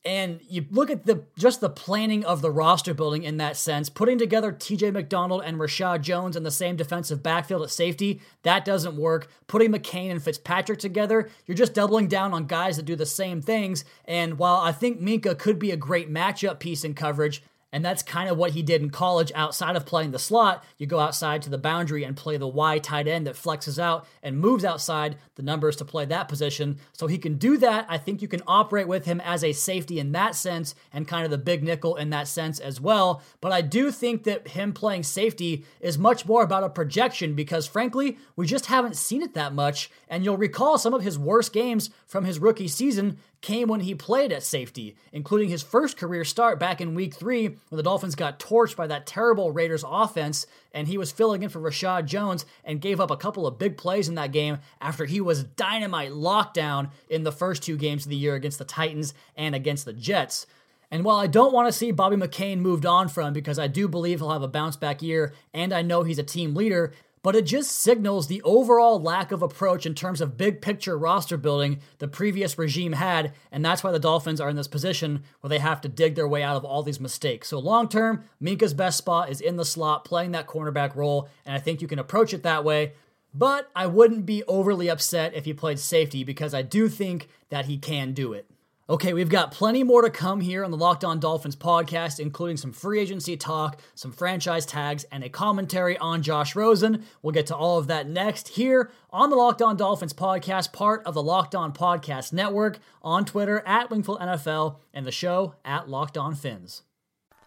and 0.05 0.41
you 0.49 0.65
look 0.71 0.89
at 0.89 1.05
the 1.05 1.25
just 1.37 1.61
the 1.61 1.69
planning 1.69 2.25
of 2.25 2.41
the 2.41 2.51
roster 2.51 2.95
building 2.95 3.23
in 3.23 3.37
that 3.37 3.57
sense, 3.57 3.91
putting 3.91 4.17
together 4.17 4.51
TJ 4.53 4.93
McDonald 4.93 5.43
and 5.45 5.59
Reshad 5.59 6.01
Jones 6.01 6.37
in 6.37 6.43
the 6.43 6.51
same 6.51 6.77
defensive 6.77 7.23
backfield 7.23 7.63
at 7.63 7.71
safety, 7.71 8.21
that 8.43 8.65
doesn't 8.65 8.97
work. 8.97 9.29
Putting 9.47 9.73
McCain 9.73 10.11
and 10.11 10.23
Fitzpatrick 10.23 10.79
together, 10.79 11.29
you're 11.45 11.57
just 11.57 11.75
doubling 11.75 12.09
down 12.09 12.33
on 12.33 12.47
guys 12.47 12.77
that 12.77 12.87
do 12.87 12.97
the 12.97 13.05
same 13.05 13.43
things. 13.43 13.85
And 14.07 14.39
while 14.39 14.57
I 14.57 14.73
think 14.73 15.01
Minkah 15.01 15.39
could 15.39 15.59
be 15.59 15.71
a 15.71 15.77
great 15.77 16.11
matchup 16.11 16.61
piece 16.61 16.83
in 16.83 16.95
coverage, 16.95 17.43
and 17.73 17.85
that's 17.85 18.03
kind 18.03 18.29
of 18.29 18.37
what 18.37 18.53
he 18.53 18.63
did 18.63 18.83
in 18.83 18.91
college 18.91 19.31
outside 19.35 19.77
of 19.77 19.87
playing 19.87 20.11
the 20.11 20.19
slot. 20.19 20.65
You 20.77 20.87
go 20.87 20.99
outside 20.99 21.43
to 21.43 21.51
the 21.51 21.59
boundary 21.59 22.05
and 22.05 22.17
play 22.17 22.37
the 22.37 22.49
Y 22.49 22.79
tight 22.79 23.07
end 23.07 23.27
that 23.27 23.37
flexes 23.37 23.79
out 23.79 24.07
and 24.23 24.39
moves 24.39 24.65
outside 24.65 25.17
the 25.37 25.43
numbers 25.43 25.77
to 25.77 25.85
play 25.85 26.05
that 26.07 26.29
position. 26.29 26.79
So 26.93 27.07
he 27.07 27.19
can 27.19 27.37
do 27.37 27.57
that. 27.59 27.87
I 27.89 27.99
think 27.99 28.23
you 28.23 28.29
can 28.29 28.43
operate 28.47 28.89
with 28.89 29.05
him 29.05 29.21
as 29.21 29.45
a 29.45 29.53
safety 29.53 29.99
in 29.99 30.13
that 30.13 30.35
sense 30.35 30.75
and 30.93 31.07
kind 31.07 31.25
of 31.25 31.31
the 31.31 31.39
big 31.39 31.63
nickel 31.63 31.97
in 31.97 32.11
that 32.11 32.29
sense 32.29 32.59
as 32.59 32.81
well. 32.81 33.23
But 33.41 33.53
I 33.53 33.61
do 33.61 33.91
think 33.91 34.25
that 34.25 34.49
him 34.49 34.73
playing 34.73 35.05
safety 35.05 35.65
is 35.81 35.99
much 35.99 36.27
more 36.27 36.43
about 36.43 36.65
a 36.65 36.71
projection 36.71 37.35
because, 37.35 37.67
frankly, 37.67 38.19
we 38.37 38.47
just 38.47 38.67
haven't 38.67 38.97
seen 38.97 39.23
it 39.23 39.35
that 39.35 39.55
much. 39.55 39.91
And 40.09 40.25
you'll 40.25 40.37
recall 40.37 40.79
some 40.79 40.95
of 40.95 41.03
his 41.03 41.19
worst 41.19 41.53
games 41.53 41.91
from 42.07 42.25
his 42.25 42.39
rookie 42.39 42.69
season 42.69 43.19
came 43.41 43.69
when 43.69 43.81
he 43.81 43.95
played 43.95 44.33
at 44.33 44.43
safety, 44.43 44.97
including 45.13 45.49
his 45.49 45.63
first 45.63 45.97
career 45.97 46.25
start 46.25 46.59
back 46.59 46.81
in 46.81 46.95
week 46.95 47.15
three 47.15 47.49
when 47.49 47.77
the 47.77 47.83
Dolphins 47.83 48.15
got 48.15 48.39
torched 48.39 48.77
by 48.77 48.87
that 48.87 49.07
terrible 49.07 49.51
Raiders 49.51 49.85
offense, 49.87 50.47
and 50.73 50.87
he 50.87 50.99
was 50.99 51.13
filling 51.13 51.43
in 51.43 51.49
for 51.49 51.61
Reshad 51.61 52.05
Jones 52.05 52.45
and 52.65 52.81
gave 52.81 53.01
up 53.01 53.11
a 53.11 53.17
couple 53.17 53.47
of 53.47 53.59
big 53.59 53.77
plays 53.77 54.09
in 54.09 54.15
that 54.17 54.33
game 54.33 54.59
after 54.81 55.07
he 55.07 55.21
was 55.21 55.45
dynamite 55.45 56.13
lockdown 56.13 56.91
in 57.09 57.23
the 57.25 57.33
first 57.33 57.63
two 57.63 57.77
games 57.77 58.05
of 58.05 58.11
the 58.11 58.17
year 58.17 58.35
against 58.35 58.59
the 58.59 58.65
Titans 58.65 59.15
and 59.37 59.55
against 59.55 59.85
the 59.87 59.93
Jets. 59.93 60.47
And 60.91 61.05
while 61.05 61.19
I 61.19 61.29
don't 61.29 61.53
want 61.53 61.69
to 61.69 61.73
see 61.73 61.93
Bobby 61.93 62.17
McCain 62.17 62.59
moved 62.59 62.85
on 62.85 63.09
from 63.09 63.33
because 63.33 63.59
I 63.59 63.69
do 63.69 63.87
believe 63.87 64.19
he'll 64.19 64.33
have 64.33 64.43
a 64.43 64.49
bounce 64.49 64.77
back 64.77 65.03
year 65.03 65.33
and 65.55 65.73
I 65.73 65.83
know 65.83 66.03
he's 66.03 66.19
a 66.19 66.25
team 66.25 66.55
leader, 66.55 66.93
but 67.23 67.37
it 67.37 67.47
just 67.47 67.71
signals 67.71 68.27
the 68.27 68.43
overall 68.43 69.01
lack 69.01 69.33
of 69.33 69.43
approach 69.43 69.85
in 69.85 69.95
terms 69.95 70.21
of 70.21 70.37
big 70.37 70.63
picture 70.63 70.97
roster 70.97 71.37
building 71.37 71.81
the 71.99 72.09
previous 72.09 72.59
regime 72.59 72.93
had, 72.93 73.33
and 73.53 73.65
that's 73.65 73.85
why 73.85 73.93
the 73.93 73.99
Dolphins 73.99 74.41
are 74.41 74.49
in 74.49 74.57
this 74.57 74.69
position 74.69 75.23
where 75.41 75.49
they 75.49 75.59
have 75.59 75.81
to 75.83 75.89
dig 75.89 76.15
their 76.15 76.29
way 76.29 76.43
out 76.43 76.57
of 76.57 76.65
all 76.65 76.83
these 76.83 77.01
mistakes. 77.01 77.49
So, 77.49 77.59
long 77.59 77.89
term, 77.89 78.25
Minkah's 78.43 78.75
best 78.75 78.99
spot 78.99 79.31
is 79.31 79.41
in 79.41 79.57
the 79.57 79.65
slot, 79.65 80.05
playing 80.05 80.33
that 80.33 80.47
cornerback 80.47 80.97
role, 80.97 81.29
and 81.45 81.55
I 81.55 81.59
think 81.59 81.83
you 81.83 81.89
can 81.89 81.99
approach 81.99 82.33
it 82.33 82.43
that 82.43 82.65
way. 82.65 82.93
But 83.33 83.71
I 83.77 83.87
wouldn't 83.87 84.27
be 84.27 84.43
overly 84.45 84.89
upset 84.89 85.35
if 85.35 85.45
he 85.45 85.53
played 85.53 85.79
safety 85.79 86.25
because 86.25 86.53
I 86.53 86.63
do 86.63 86.89
think 86.89 87.29
that 87.51 87.67
he 87.67 87.79
can 87.79 88.13
do 88.13 88.33
it. 88.33 88.50
Okay, 88.91 89.13
we've 89.13 89.29
got 89.29 89.53
plenty 89.53 89.85
more 89.85 90.03
to 90.03 90.11
come 90.11 90.41
here 90.41 90.65
on 90.65 90.73
the 90.73 90.77
Locked 90.77 91.05
On 91.05 91.21
Dolphins 91.21 91.55
podcast, 91.55 92.19
including 92.19 92.57
some 92.57 92.73
free 92.73 92.99
agency 92.99 93.37
talk, 93.37 93.81
some 93.95 94.11
franchise 94.11 94.67
tags, 94.67 95.05
and 95.13 95.23
a 95.23 95.29
commentary 95.29 95.97
on 95.99 96.23
Josh 96.23 96.57
Rosen. 96.57 97.05
We'll 97.23 97.31
get 97.31 97.47
to 97.47 97.57
all 97.57 97.79
of 97.79 97.87
that 97.87 98.09
next 98.09 98.49
here 98.49 98.91
on 99.11 99.31
the 99.31 99.37
Locked 99.37 99.63
On 99.63 99.77
Dolphins 99.77 100.13
podcast, 100.13 100.73
part 100.73 101.07
of 101.07 101.15
the 101.15 101.23
Locked 101.23 101.55
On 101.55 101.73
Podcast 101.73 102.33
Network, 102.33 102.81
on 103.01 103.25
Twitter 103.25 103.63
at 103.65 103.91
Wingfield 103.91 104.19
NFL, 104.19 104.79
and 104.93 105.07
the 105.07 105.13
show 105.13 105.55
at 105.65 105.89
Locked 105.89 106.19
On 106.19 106.35
Phins. 106.35 106.83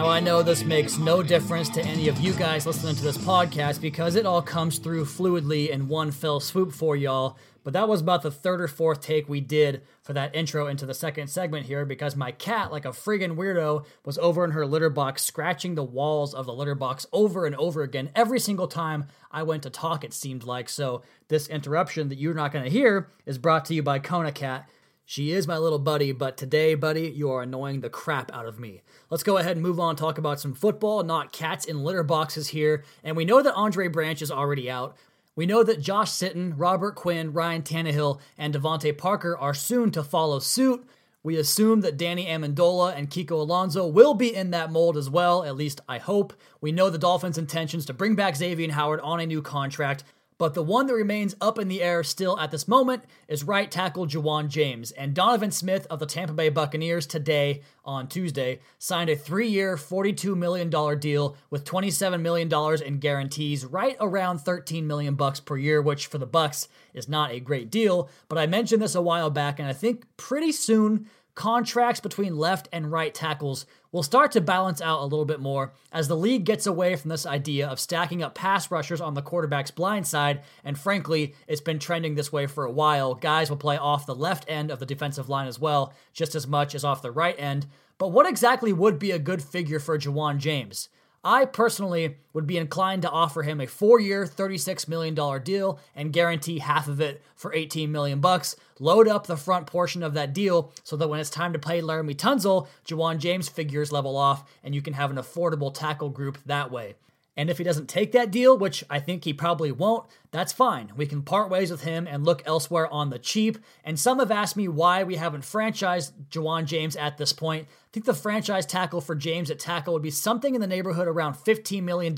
Now, 0.00 0.08
I 0.08 0.18
know 0.18 0.42
this 0.42 0.64
makes 0.64 0.96
no 0.96 1.22
difference 1.22 1.68
to 1.68 1.82
any 1.82 2.08
of 2.08 2.18
you 2.18 2.32
guys 2.32 2.64
listening 2.64 2.96
to 2.96 3.02
this 3.02 3.18
podcast 3.18 3.82
because 3.82 4.14
it 4.14 4.24
all 4.24 4.40
comes 4.40 4.78
through 4.78 5.04
fluidly 5.04 5.68
in 5.68 5.88
one 5.88 6.10
fell 6.10 6.40
swoop 6.40 6.72
for 6.72 6.96
y'all. 6.96 7.36
But 7.64 7.74
that 7.74 7.86
was 7.86 8.00
about 8.00 8.22
the 8.22 8.30
third 8.30 8.62
or 8.62 8.66
fourth 8.66 9.02
take 9.02 9.28
we 9.28 9.42
did 9.42 9.82
for 10.00 10.14
that 10.14 10.34
intro 10.34 10.68
into 10.68 10.86
the 10.86 10.94
second 10.94 11.28
segment 11.28 11.66
here 11.66 11.84
because 11.84 12.16
my 12.16 12.32
cat, 12.32 12.72
like 12.72 12.86
a 12.86 12.92
friggin' 12.92 13.36
weirdo, 13.36 13.84
was 14.02 14.16
over 14.16 14.42
in 14.42 14.52
her 14.52 14.64
litter 14.64 14.88
box 14.88 15.22
scratching 15.22 15.74
the 15.74 15.84
walls 15.84 16.32
of 16.32 16.46
the 16.46 16.54
litter 16.54 16.74
box 16.74 17.06
over 17.12 17.44
and 17.44 17.54
over 17.56 17.82
again 17.82 18.10
every 18.16 18.40
single 18.40 18.68
time 18.68 19.04
I 19.30 19.42
went 19.42 19.64
to 19.64 19.70
talk, 19.70 20.02
it 20.02 20.14
seemed 20.14 20.44
like. 20.44 20.70
So, 20.70 21.02
this 21.28 21.46
interruption 21.46 22.08
that 22.08 22.18
you're 22.18 22.32
not 22.32 22.52
gonna 22.52 22.70
hear 22.70 23.10
is 23.26 23.36
brought 23.36 23.66
to 23.66 23.74
you 23.74 23.82
by 23.82 23.98
Kona 23.98 24.32
Cat. 24.32 24.66
She 25.10 25.32
is 25.32 25.48
my 25.48 25.58
little 25.58 25.80
buddy, 25.80 26.12
but 26.12 26.36
today, 26.36 26.76
buddy, 26.76 27.10
you 27.10 27.32
are 27.32 27.42
annoying 27.42 27.80
the 27.80 27.90
crap 27.90 28.32
out 28.32 28.46
of 28.46 28.60
me. 28.60 28.82
Let's 29.10 29.24
go 29.24 29.38
ahead 29.38 29.56
and 29.56 29.60
move 29.60 29.80
on 29.80 29.96
talk 29.96 30.18
about 30.18 30.38
some 30.38 30.54
football, 30.54 31.02
not 31.02 31.32
cats 31.32 31.64
in 31.64 31.82
litter 31.82 32.04
boxes 32.04 32.46
here. 32.46 32.84
And 33.02 33.16
we 33.16 33.24
know 33.24 33.42
that 33.42 33.56
Andre 33.56 33.88
Branch 33.88 34.22
is 34.22 34.30
already 34.30 34.70
out. 34.70 34.96
We 35.34 35.46
know 35.46 35.64
that 35.64 35.80
Josh 35.80 36.12
Sitton, 36.12 36.54
Robert 36.56 36.94
Quinn, 36.94 37.32
Ryan 37.32 37.62
Tannehill, 37.62 38.20
and 38.38 38.54
DeVante 38.54 38.96
Parker 38.96 39.36
are 39.36 39.52
soon 39.52 39.90
to 39.90 40.04
follow 40.04 40.38
suit. 40.38 40.88
We 41.24 41.34
assume 41.34 41.80
that 41.80 41.96
Danny 41.96 42.26
Amendola 42.26 42.96
and 42.96 43.10
Kiko 43.10 43.32
Alonso 43.32 43.88
will 43.88 44.14
be 44.14 44.32
in 44.32 44.52
that 44.52 44.70
mold 44.70 44.96
as 44.96 45.10
well, 45.10 45.42
at 45.42 45.56
least 45.56 45.80
I 45.88 45.98
hope. 45.98 46.34
We 46.60 46.70
know 46.70 46.88
the 46.88 46.98
Dolphins' 46.98 47.36
intentions 47.36 47.84
to 47.86 47.92
bring 47.92 48.14
back 48.14 48.36
Xavier 48.36 48.70
Howard 48.70 49.00
on 49.00 49.18
a 49.18 49.26
new 49.26 49.42
contract. 49.42 50.04
But 50.40 50.54
the 50.54 50.62
one 50.62 50.86
that 50.86 50.94
remains 50.94 51.36
up 51.38 51.58
in 51.58 51.68
the 51.68 51.82
air 51.82 52.02
still 52.02 52.40
at 52.40 52.50
this 52.50 52.66
moment 52.66 53.04
is 53.28 53.44
right 53.44 53.70
tackle 53.70 54.06
Ja'Wuan 54.06 54.48
James. 54.48 54.90
And 54.90 55.12
Donovan 55.12 55.50
Smith 55.50 55.86
of 55.90 55.98
the 55.98 56.06
Tampa 56.06 56.32
Bay 56.32 56.48
Buccaneers 56.48 57.06
today, 57.06 57.60
on 57.84 58.08
Tuesday, 58.08 58.60
signed 58.78 59.10
a 59.10 59.16
three 59.16 59.48
year, 59.48 59.76
$42 59.76 60.34
million 60.34 60.70
deal 60.98 61.36
with 61.50 61.66
$27 61.66 62.22
million 62.22 62.50
in 62.82 62.98
guarantees, 63.00 63.66
right 63.66 63.96
around 64.00 64.38
13 64.38 64.86
million 64.86 65.14
bucks 65.14 65.40
per 65.40 65.58
year, 65.58 65.82
which 65.82 66.06
for 66.06 66.16
the 66.16 66.24
Bucks 66.24 66.68
is 66.94 67.06
not 67.06 67.32
a 67.32 67.40
great 67.40 67.70
deal. 67.70 68.08
But 68.30 68.38
I 68.38 68.46
mentioned 68.46 68.80
this 68.80 68.94
a 68.94 69.02
while 69.02 69.28
back, 69.28 69.58
and 69.58 69.68
I 69.68 69.74
think 69.74 70.06
pretty 70.16 70.52
soon 70.52 71.06
contracts 71.34 72.00
between 72.00 72.36
left 72.36 72.68
and 72.72 72.90
right 72.90 73.14
tackles 73.14 73.66
will 73.92 74.02
start 74.02 74.32
to 74.32 74.40
balance 74.40 74.80
out 74.80 75.00
a 75.00 75.04
little 75.04 75.24
bit 75.24 75.40
more 75.40 75.72
as 75.92 76.08
the 76.08 76.16
league 76.16 76.44
gets 76.44 76.66
away 76.66 76.96
from 76.96 77.08
this 77.08 77.26
idea 77.26 77.66
of 77.66 77.80
stacking 77.80 78.22
up 78.22 78.34
pass 78.34 78.70
rushers 78.70 79.00
on 79.00 79.14
the 79.14 79.22
quarterback's 79.22 79.70
blind 79.70 80.06
side. 80.06 80.42
And 80.64 80.78
frankly, 80.78 81.34
it's 81.46 81.60
been 81.60 81.78
trending 81.78 82.14
this 82.14 82.32
way 82.32 82.46
for 82.46 82.64
a 82.64 82.72
while. 82.72 83.14
Guys 83.14 83.50
will 83.50 83.56
play 83.56 83.76
off 83.76 84.06
the 84.06 84.14
left 84.14 84.44
end 84.48 84.70
of 84.70 84.78
the 84.78 84.86
defensive 84.86 85.28
line 85.28 85.48
as 85.48 85.58
well, 85.58 85.92
just 86.12 86.34
as 86.34 86.46
much 86.46 86.74
as 86.74 86.84
off 86.84 87.02
the 87.02 87.10
right 87.10 87.38
end. 87.38 87.66
But 87.98 88.08
what 88.08 88.26
exactly 88.26 88.72
would 88.72 88.98
be 88.98 89.10
a 89.10 89.18
good 89.18 89.42
figure 89.42 89.78
for 89.78 89.98
Ja'Wuan 89.98 90.38
James? 90.38 90.88
I 91.22 91.44
personally 91.44 92.16
would 92.32 92.46
be 92.46 92.56
inclined 92.56 93.02
to 93.02 93.10
offer 93.10 93.42
him 93.42 93.60
a 93.60 93.66
four-year, 93.66 94.24
$36 94.24 94.88
million 94.88 95.14
deal 95.42 95.78
and 95.94 96.14
guarantee 96.14 96.60
half 96.60 96.88
of 96.88 97.00
it 97.00 97.22
for 97.36 97.52
18 97.52 97.92
million 97.92 98.20
bucks. 98.20 98.56
Load 98.78 99.06
up 99.06 99.26
the 99.26 99.36
front 99.36 99.66
portion 99.66 100.02
of 100.02 100.14
that 100.14 100.32
deal 100.32 100.72
so 100.82 100.96
that 100.96 101.08
when 101.08 101.20
it's 101.20 101.28
time 101.28 101.52
to 101.52 101.58
play 101.58 101.82
Laremy 101.82 102.14
Tunsil, 102.14 102.68
Ja'Wuan 102.86 103.18
James 103.18 103.50
figures 103.50 103.92
level 103.92 104.16
off 104.16 104.50
and 104.64 104.74
you 104.74 104.80
can 104.80 104.94
have 104.94 105.10
an 105.10 105.18
affordable 105.18 105.74
tackle 105.74 106.08
group 106.08 106.38
that 106.46 106.70
way. 106.70 106.94
And 107.36 107.48
if 107.48 107.58
he 107.58 107.64
doesn't 107.64 107.88
take 107.88 108.12
that 108.12 108.30
deal, 108.30 108.58
which 108.58 108.84
I 108.90 108.98
think 108.98 109.24
he 109.24 109.32
probably 109.32 109.72
won't, 109.72 110.04
that's 110.30 110.52
fine. 110.52 110.92
We 110.96 111.06
can 111.06 111.22
part 111.22 111.48
ways 111.48 111.70
with 111.70 111.82
him 111.82 112.06
and 112.06 112.24
look 112.24 112.42
elsewhere 112.44 112.92
on 112.92 113.10
the 113.10 113.18
cheap. 113.18 113.58
And 113.84 113.98
some 113.98 114.18
have 114.18 114.30
asked 114.30 114.56
me 114.56 114.68
why 114.68 115.04
we 115.04 115.16
haven't 115.16 115.42
franchised 115.42 116.12
Ja'Wuan 116.30 116.66
James 116.66 116.96
at 116.96 117.18
this 117.18 117.32
point. 117.32 117.66
I 117.68 117.88
think 117.92 118.06
the 118.06 118.14
franchise 118.14 118.66
tackle 118.66 119.00
for 119.00 119.14
James 119.14 119.50
at 119.50 119.58
tackle 119.58 119.94
would 119.94 120.02
be 120.02 120.10
something 120.10 120.54
in 120.54 120.60
the 120.60 120.66
neighborhood 120.66 121.08
around 121.08 121.34
$15 121.34 121.82
million, 121.82 122.16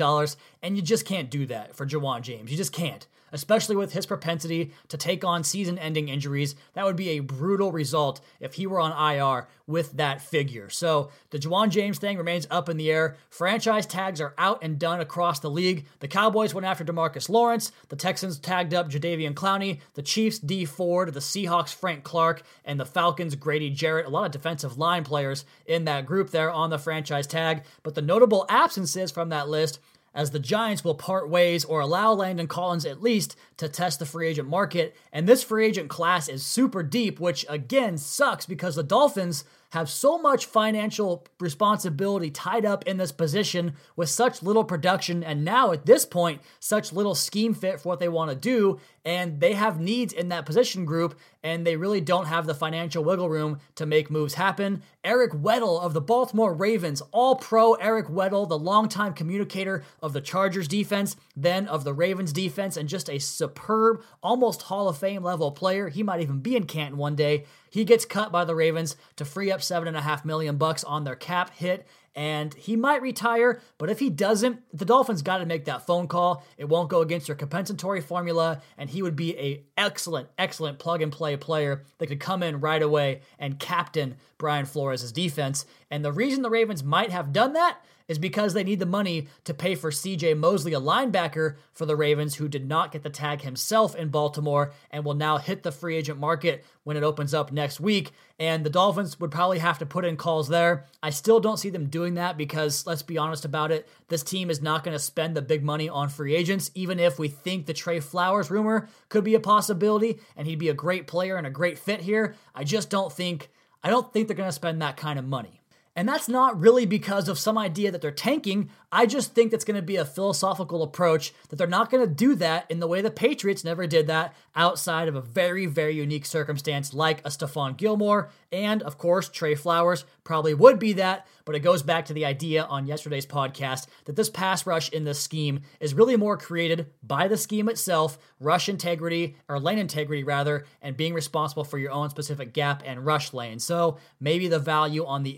and 0.62 0.76
you 0.76 0.83
just 0.83 1.07
can't 1.07 1.31
do 1.31 1.47
that 1.47 1.76
for 1.76 1.87
Ja'Wuan 1.87 2.23
James. 2.23 2.50
You 2.50 2.57
just 2.57 2.73
can't 2.73 3.07
especially 3.33 3.77
with 3.77 3.93
his 3.93 4.07
propensity 4.07 4.73
to 4.89 4.97
take 4.97 5.25
on 5.25 5.43
season 5.43 5.79
ending 5.79 6.09
injuries. 6.09 6.55
That 6.75 6.85
would 6.85 6.97
be 6.97 7.11
a 7.11 7.21
brutal 7.21 7.73
result 7.73 8.21
if 8.41 8.55
he 8.55 8.67
were 8.67 8.81
on 8.81 8.93
IR 8.93 9.49
with 9.67 9.93
that 9.93 10.21
figure. 10.21 10.69
So 10.69 11.11
the 11.31 11.39
Ja'Wuan 11.39 11.71
James 11.71 11.99
thing 11.99 12.19
remains 12.19 12.47
up 12.51 12.69
in 12.69 12.77
the 12.77 12.91
air. 12.91 13.17
Franchise 13.31 13.87
tags 13.87 14.21
are 14.21 14.35
out 14.37 14.59
and 14.62 14.79
done 14.79 15.01
across 15.01 15.41
the 15.41 15.51
league. 15.51 15.87
The 16.01 16.09
Cowboys 16.09 16.55
went 16.55 16.67
after 16.67 16.85
Demarcus 16.85 17.29
Lawrence. 17.29 17.73
The 17.89 17.97
Texans 17.97 18.39
tagged 18.39 18.75
up 18.75 18.91
Jadeveon 18.91 19.35
Clowney. 19.35 19.81
The 19.95 20.03
Chiefs, 20.03 20.39
Dee 20.39 20.65
Ford. 20.65 21.15
The 21.15 21.21
Seahawks, 21.21 21.75
Frank 21.75 22.05
Clark. 22.05 22.43
And 22.65 22.79
the 22.79 22.85
Falcons, 22.85 23.35
Grady 23.35 23.71
Jarrett. 23.71 24.07
A 24.07 24.11
lot 24.11 24.27
of 24.27 24.33
defensive 24.33 24.79
line 24.79 25.05
players 25.05 25.45
in 25.67 25.85
that 25.85 26.07
group 26.07 26.31
there 26.31 26.51
on 26.51 26.71
the 26.71 26.79
franchise 26.79 27.27
tag. 27.27 27.65
But 27.83 27.95
the 27.95 28.03
notable 28.03 28.45
absences 28.49 29.11
from 29.11 29.31
that 29.31 29.49
list 29.49 29.81
as 30.14 30.31
the 30.31 30.38
Giants 30.38 30.85
will 30.85 30.95
part 30.95 31.28
ways 31.28 31.64
or 31.64 31.81
allow 31.81 32.12
Landon 32.12 32.47
Collins 32.47 32.85
at 32.85 33.02
least 33.02 33.37
to 33.57 33.69
test 33.69 33.99
the 33.99 34.07
free 34.07 34.28
agent 34.28 34.49
market. 34.49 34.97
And 35.12 35.28
this 35.28 35.42
free 35.42 35.66
agent 35.66 35.88
class 35.88 36.28
is 36.28 36.45
super 36.45 36.83
deep, 36.83 37.19
which 37.19 37.47
again 37.49 37.99
sucks 37.99 38.47
because 38.47 38.76
the 38.76 38.83
Dolphins 38.83 39.45
have 39.73 39.88
so 39.88 40.19
much 40.19 40.45
financial 40.45 41.26
responsibility 41.40 42.31
tied 42.31 42.66
up 42.66 42.87
in 42.87 42.99
this 42.99 43.11
position 43.11 43.75
with 43.97 44.11
such 44.11 44.42
little 44.42 44.64
production 44.64 45.25
and 45.25 45.45
now 45.45 45.73
at 45.73 45.87
this 45.87 46.04
point 46.04 46.42
such 46.61 46.92
little 46.92 47.14
scheme 47.14 47.54
fit 47.54 47.81
for 47.81 47.88
what 47.88 47.99
they 47.99 48.09
want 48.09 48.31
to 48.31 48.37
do 48.37 48.78
and 49.04 49.40
they 49.40 49.54
have 49.54 49.80
needs 49.80 50.12
in 50.12 50.28
that 50.28 50.47
position 50.47 50.85
group 50.85 51.18
and 51.42 51.66
they 51.66 51.76
really 51.76 52.00
don't 52.00 52.26
have 52.26 52.47
the 52.47 52.54
financial 52.54 53.02
wiggle 53.02 53.28
room 53.28 53.59
to 53.75 53.85
make 53.85 54.11
moves 54.11 54.35
happen. 54.35 54.82
Eric 55.02 55.32
Weddle 55.32 55.82
of 55.82 55.92
the 55.92 56.00
Baltimore 56.00 56.54
Ravens, 56.54 57.02
all 57.11 57.35
pro 57.35 57.75
Eric 57.75 58.06
Weddle, 58.06 58.49
the 58.49 58.59
longtime 58.59 59.14
communicator 59.14 59.82
of 60.00 60.12
the 60.12 60.21
Chargers 60.21 60.68
defense, 60.68 61.16
then 61.37 61.66
of 61.66 61.82
the 61.82 61.92
Ravens 61.94 62.32
defense, 62.32 62.76
and 62.76 62.88
just 62.88 63.11
a 63.11 63.18
superb, 63.18 64.02
almost 64.23 64.62
Hall 64.62 64.88
of 64.88 64.99
Fame 64.99 65.25
level 65.25 65.50
player. 65.50 65.88
He 65.88 66.04
might 66.04 66.21
even 66.21 66.38
be 66.38 66.54
in 66.54 66.66
Canton 66.66 66.99
one 66.99 67.16
day. 67.16 67.44
He 67.71 67.85
gets 67.85 68.04
cut 68.04 68.30
by 68.30 68.44
the 68.44 68.54
Ravens 68.54 68.97
to 69.16 69.25
free 69.25 69.50
up 69.50 69.62
seven 69.62 69.88
and 69.88 69.97
a 69.97 70.02
half 70.02 70.25
million 70.25 70.59
bucks 70.59 70.85
on 70.85 71.04
their 71.04 71.16
cap 71.16 71.50
hit, 71.54 71.87
and 72.14 72.54
he 72.54 72.76
might 72.76 73.02
retire. 73.02 73.61
But 73.78 73.90
if 73.90 73.99
he 73.99 74.11
doesn't, 74.11 74.62
the 74.76 74.85
Dolphins 74.85 75.23
got 75.23 75.38
to 75.38 75.47
make 75.47 75.64
that 75.64 75.87
phone 75.87 76.09
call. 76.09 76.45
It 76.57 76.69
won't 76.69 76.90
go 76.90 77.00
against 77.00 77.26
their 77.26 77.37
compensatory 77.37 78.00
formula, 78.00 78.61
and 78.76 78.90
he 78.90 79.02
would 79.02 79.16
be 79.16 79.38
a 79.38 79.62
excellent, 79.76 80.28
excellent 80.38 80.78
plug 80.78 81.02
and 81.02 81.12
play 81.12 81.37
player 81.37 81.85
that 81.99 82.09
could 82.09 82.21
come 82.21 82.42
in 82.42 82.61
right 82.61 82.83
away 82.83 83.23
and 83.38 83.59
captain 83.59 84.16
Brian 84.38 84.66
Flores' 84.66 85.12
defense. 85.12 85.64
And 85.90 86.04
the 86.04 86.12
reason 86.12 86.42
the 86.42 86.50
Ravens 86.50 86.85
might 86.85 87.11
have 87.11 87.33
done 87.33 87.52
that 87.54 87.78
is 88.12 88.19
because 88.19 88.52
they 88.52 88.62
need 88.62 88.78
the 88.78 88.85
money 88.85 89.26
to 89.45 89.54
pay 89.54 89.75
for 89.75 89.90
CJ 89.90 90.37
Mosley, 90.37 90.75
a 90.75 90.81
linebacker 90.81 91.57
for 91.73 91.87
the 91.87 91.97
Ravens 91.97 92.35
who 92.35 92.47
did 92.47 92.69
not 92.69 92.92
get 92.92 93.02
the 93.02 93.09
tag 93.09 93.40
himself 93.40 93.97
in 93.97 94.11
Baltimore 94.11 94.75
and 94.90 95.02
will 95.02 95.14
now 95.14 95.38
hit 95.38 95.62
the 95.62 95.73
free 95.73 95.97
agent 95.97 96.21
market 96.21 96.62
when 96.85 96.99
it 96.99 97.02
opens 97.02 97.33
up 97.33 97.52
next 97.52 97.81
week. 97.81 98.12
And 98.38 98.66
the 98.66 98.71
Dolphins 98.71 99.19
would 99.19 99.31
probably 99.31 99.61
have 99.61 99.78
to 99.78 99.87
put 99.87 100.04
in 100.04 100.19
calls 100.19 100.49
there. 100.49 100.85
I 101.02 101.09
still 101.09 101.40
don't 101.40 101.57
see 101.57 101.71
them 101.71 101.87
doing 101.87 102.14
that 102.14 102.37
because, 102.37 102.87
let's 102.87 103.00
be 103.00 103.16
honest 103.16 103.47
about 103.47 103.73
it, 103.73 103.88
this 104.09 104.23
team 104.23 104.50
is 104.50 104.61
not 104.61 104.85
going 104.85 104.95
to 104.95 105.02
spend 105.02 105.35
the 105.35 105.40
big 105.40 105.64
money 105.64 105.88
on 105.88 106.11
free 106.11 106.35
agents, 106.35 106.71
even 106.75 107.00
if 107.00 107.19
we 107.19 107.28
think 107.28 107.64
the 107.64 107.73
Trey 107.73 107.99
Flowers 107.99 108.50
rumor 108.50 108.90
could 109.09 109.25
be 109.25 109.37
a 109.37 109.40
possibility 109.40 110.21
and 110.37 110.47
he'd 110.47 110.59
be 110.59 110.69
a 110.69 110.75
great 110.75 111.07
player 111.07 111.37
and 111.37 111.47
a 111.47 111.50
great 111.50 111.78
fit 111.78 112.02
here. 112.02 112.35
I 112.54 112.64
just 112.64 112.90
don't 112.90 113.11
think. 113.11 113.49
I 113.83 113.88
don't 113.88 114.12
think 114.12 114.28
they're 114.28 114.37
going 114.37 114.50
to 114.50 114.52
spend 114.52 114.83
that 114.83 114.99
kind 114.99 115.19
of 115.19 115.25
money. 115.25 115.62
And 115.94 116.08
that's 116.08 116.28
not 116.28 116.58
really 116.58 116.87
because 116.87 117.28
of 117.28 117.38
some 117.38 117.58
idea 117.58 117.90
that 117.90 118.00
they're 118.00 118.11
tanking. 118.11 118.70
I 118.90 119.04
just 119.04 119.34
think 119.34 119.50
that's 119.50 119.64
going 119.64 119.76
to 119.76 119.82
be 119.82 119.96
a 119.96 120.04
philosophical 120.04 120.82
approach 120.82 121.34
that 121.49 121.56
they're 121.56 121.66
not 121.66 121.90
going 121.90 122.06
to 122.06 122.14
do 122.14 122.34
that 122.37 122.70
in 122.70 122.80
the 122.80 122.87
way 122.87 123.02
the 123.02 123.11
Patriots 123.11 123.64
never 123.64 123.87
did 123.87 124.06
that 124.06 124.34
outside 124.56 125.08
of 125.08 125.16
a 125.16 125.20
very, 125.20 125.66
very 125.66 125.94
unique 125.94 126.25
circumstance 126.25 126.94
like 126.94 127.20
a 127.20 127.30
Stephon 127.30 127.76
Gilmore. 127.76 128.30
And 128.50 128.82
of 128.82 128.96
course, 128.96 129.28
Trey 129.28 129.54
Flowers 129.54 130.04
probably 130.25 130.54
would 130.54 130.78
be 130.78 130.94
that. 130.94 131.26
But 131.44 131.56
it 131.56 131.61
goes 131.61 131.82
back 131.82 132.06
to 132.06 132.14
the 132.14 132.25
idea 132.25 132.62
on 132.62 132.87
yesterday's 132.87 133.26
podcast 133.26 133.88
that 134.04 134.14
this 134.14 134.30
pass 134.30 134.64
rush 134.64 134.90
in 134.90 135.04
this 135.04 135.20
scheme 135.20 135.62
is 135.80 135.92
really 135.92 136.16
more 136.16 136.37
created 136.37 136.87
by 137.02 137.26
the 137.26 137.37
scheme 137.37 137.68
itself, 137.68 138.16
rush 138.38 138.68
integrity, 138.68 139.37
or 139.49 139.58
lane 139.58 139.78
integrity 139.78 140.22
rather, 140.22 140.64
and 140.80 140.96
being 140.96 141.14
responsible 141.14 141.64
for 141.64 141.78
your 141.78 141.90
own 141.90 142.11
specific 142.11 142.52
gap 142.52 142.82
and 142.87 143.04
rush 143.04 143.32
lane. 143.32 143.58
So 143.58 143.99
maybe 144.20 144.46
the 144.46 144.61
value 144.61 145.04
on 145.04 145.25
the 145.25 145.30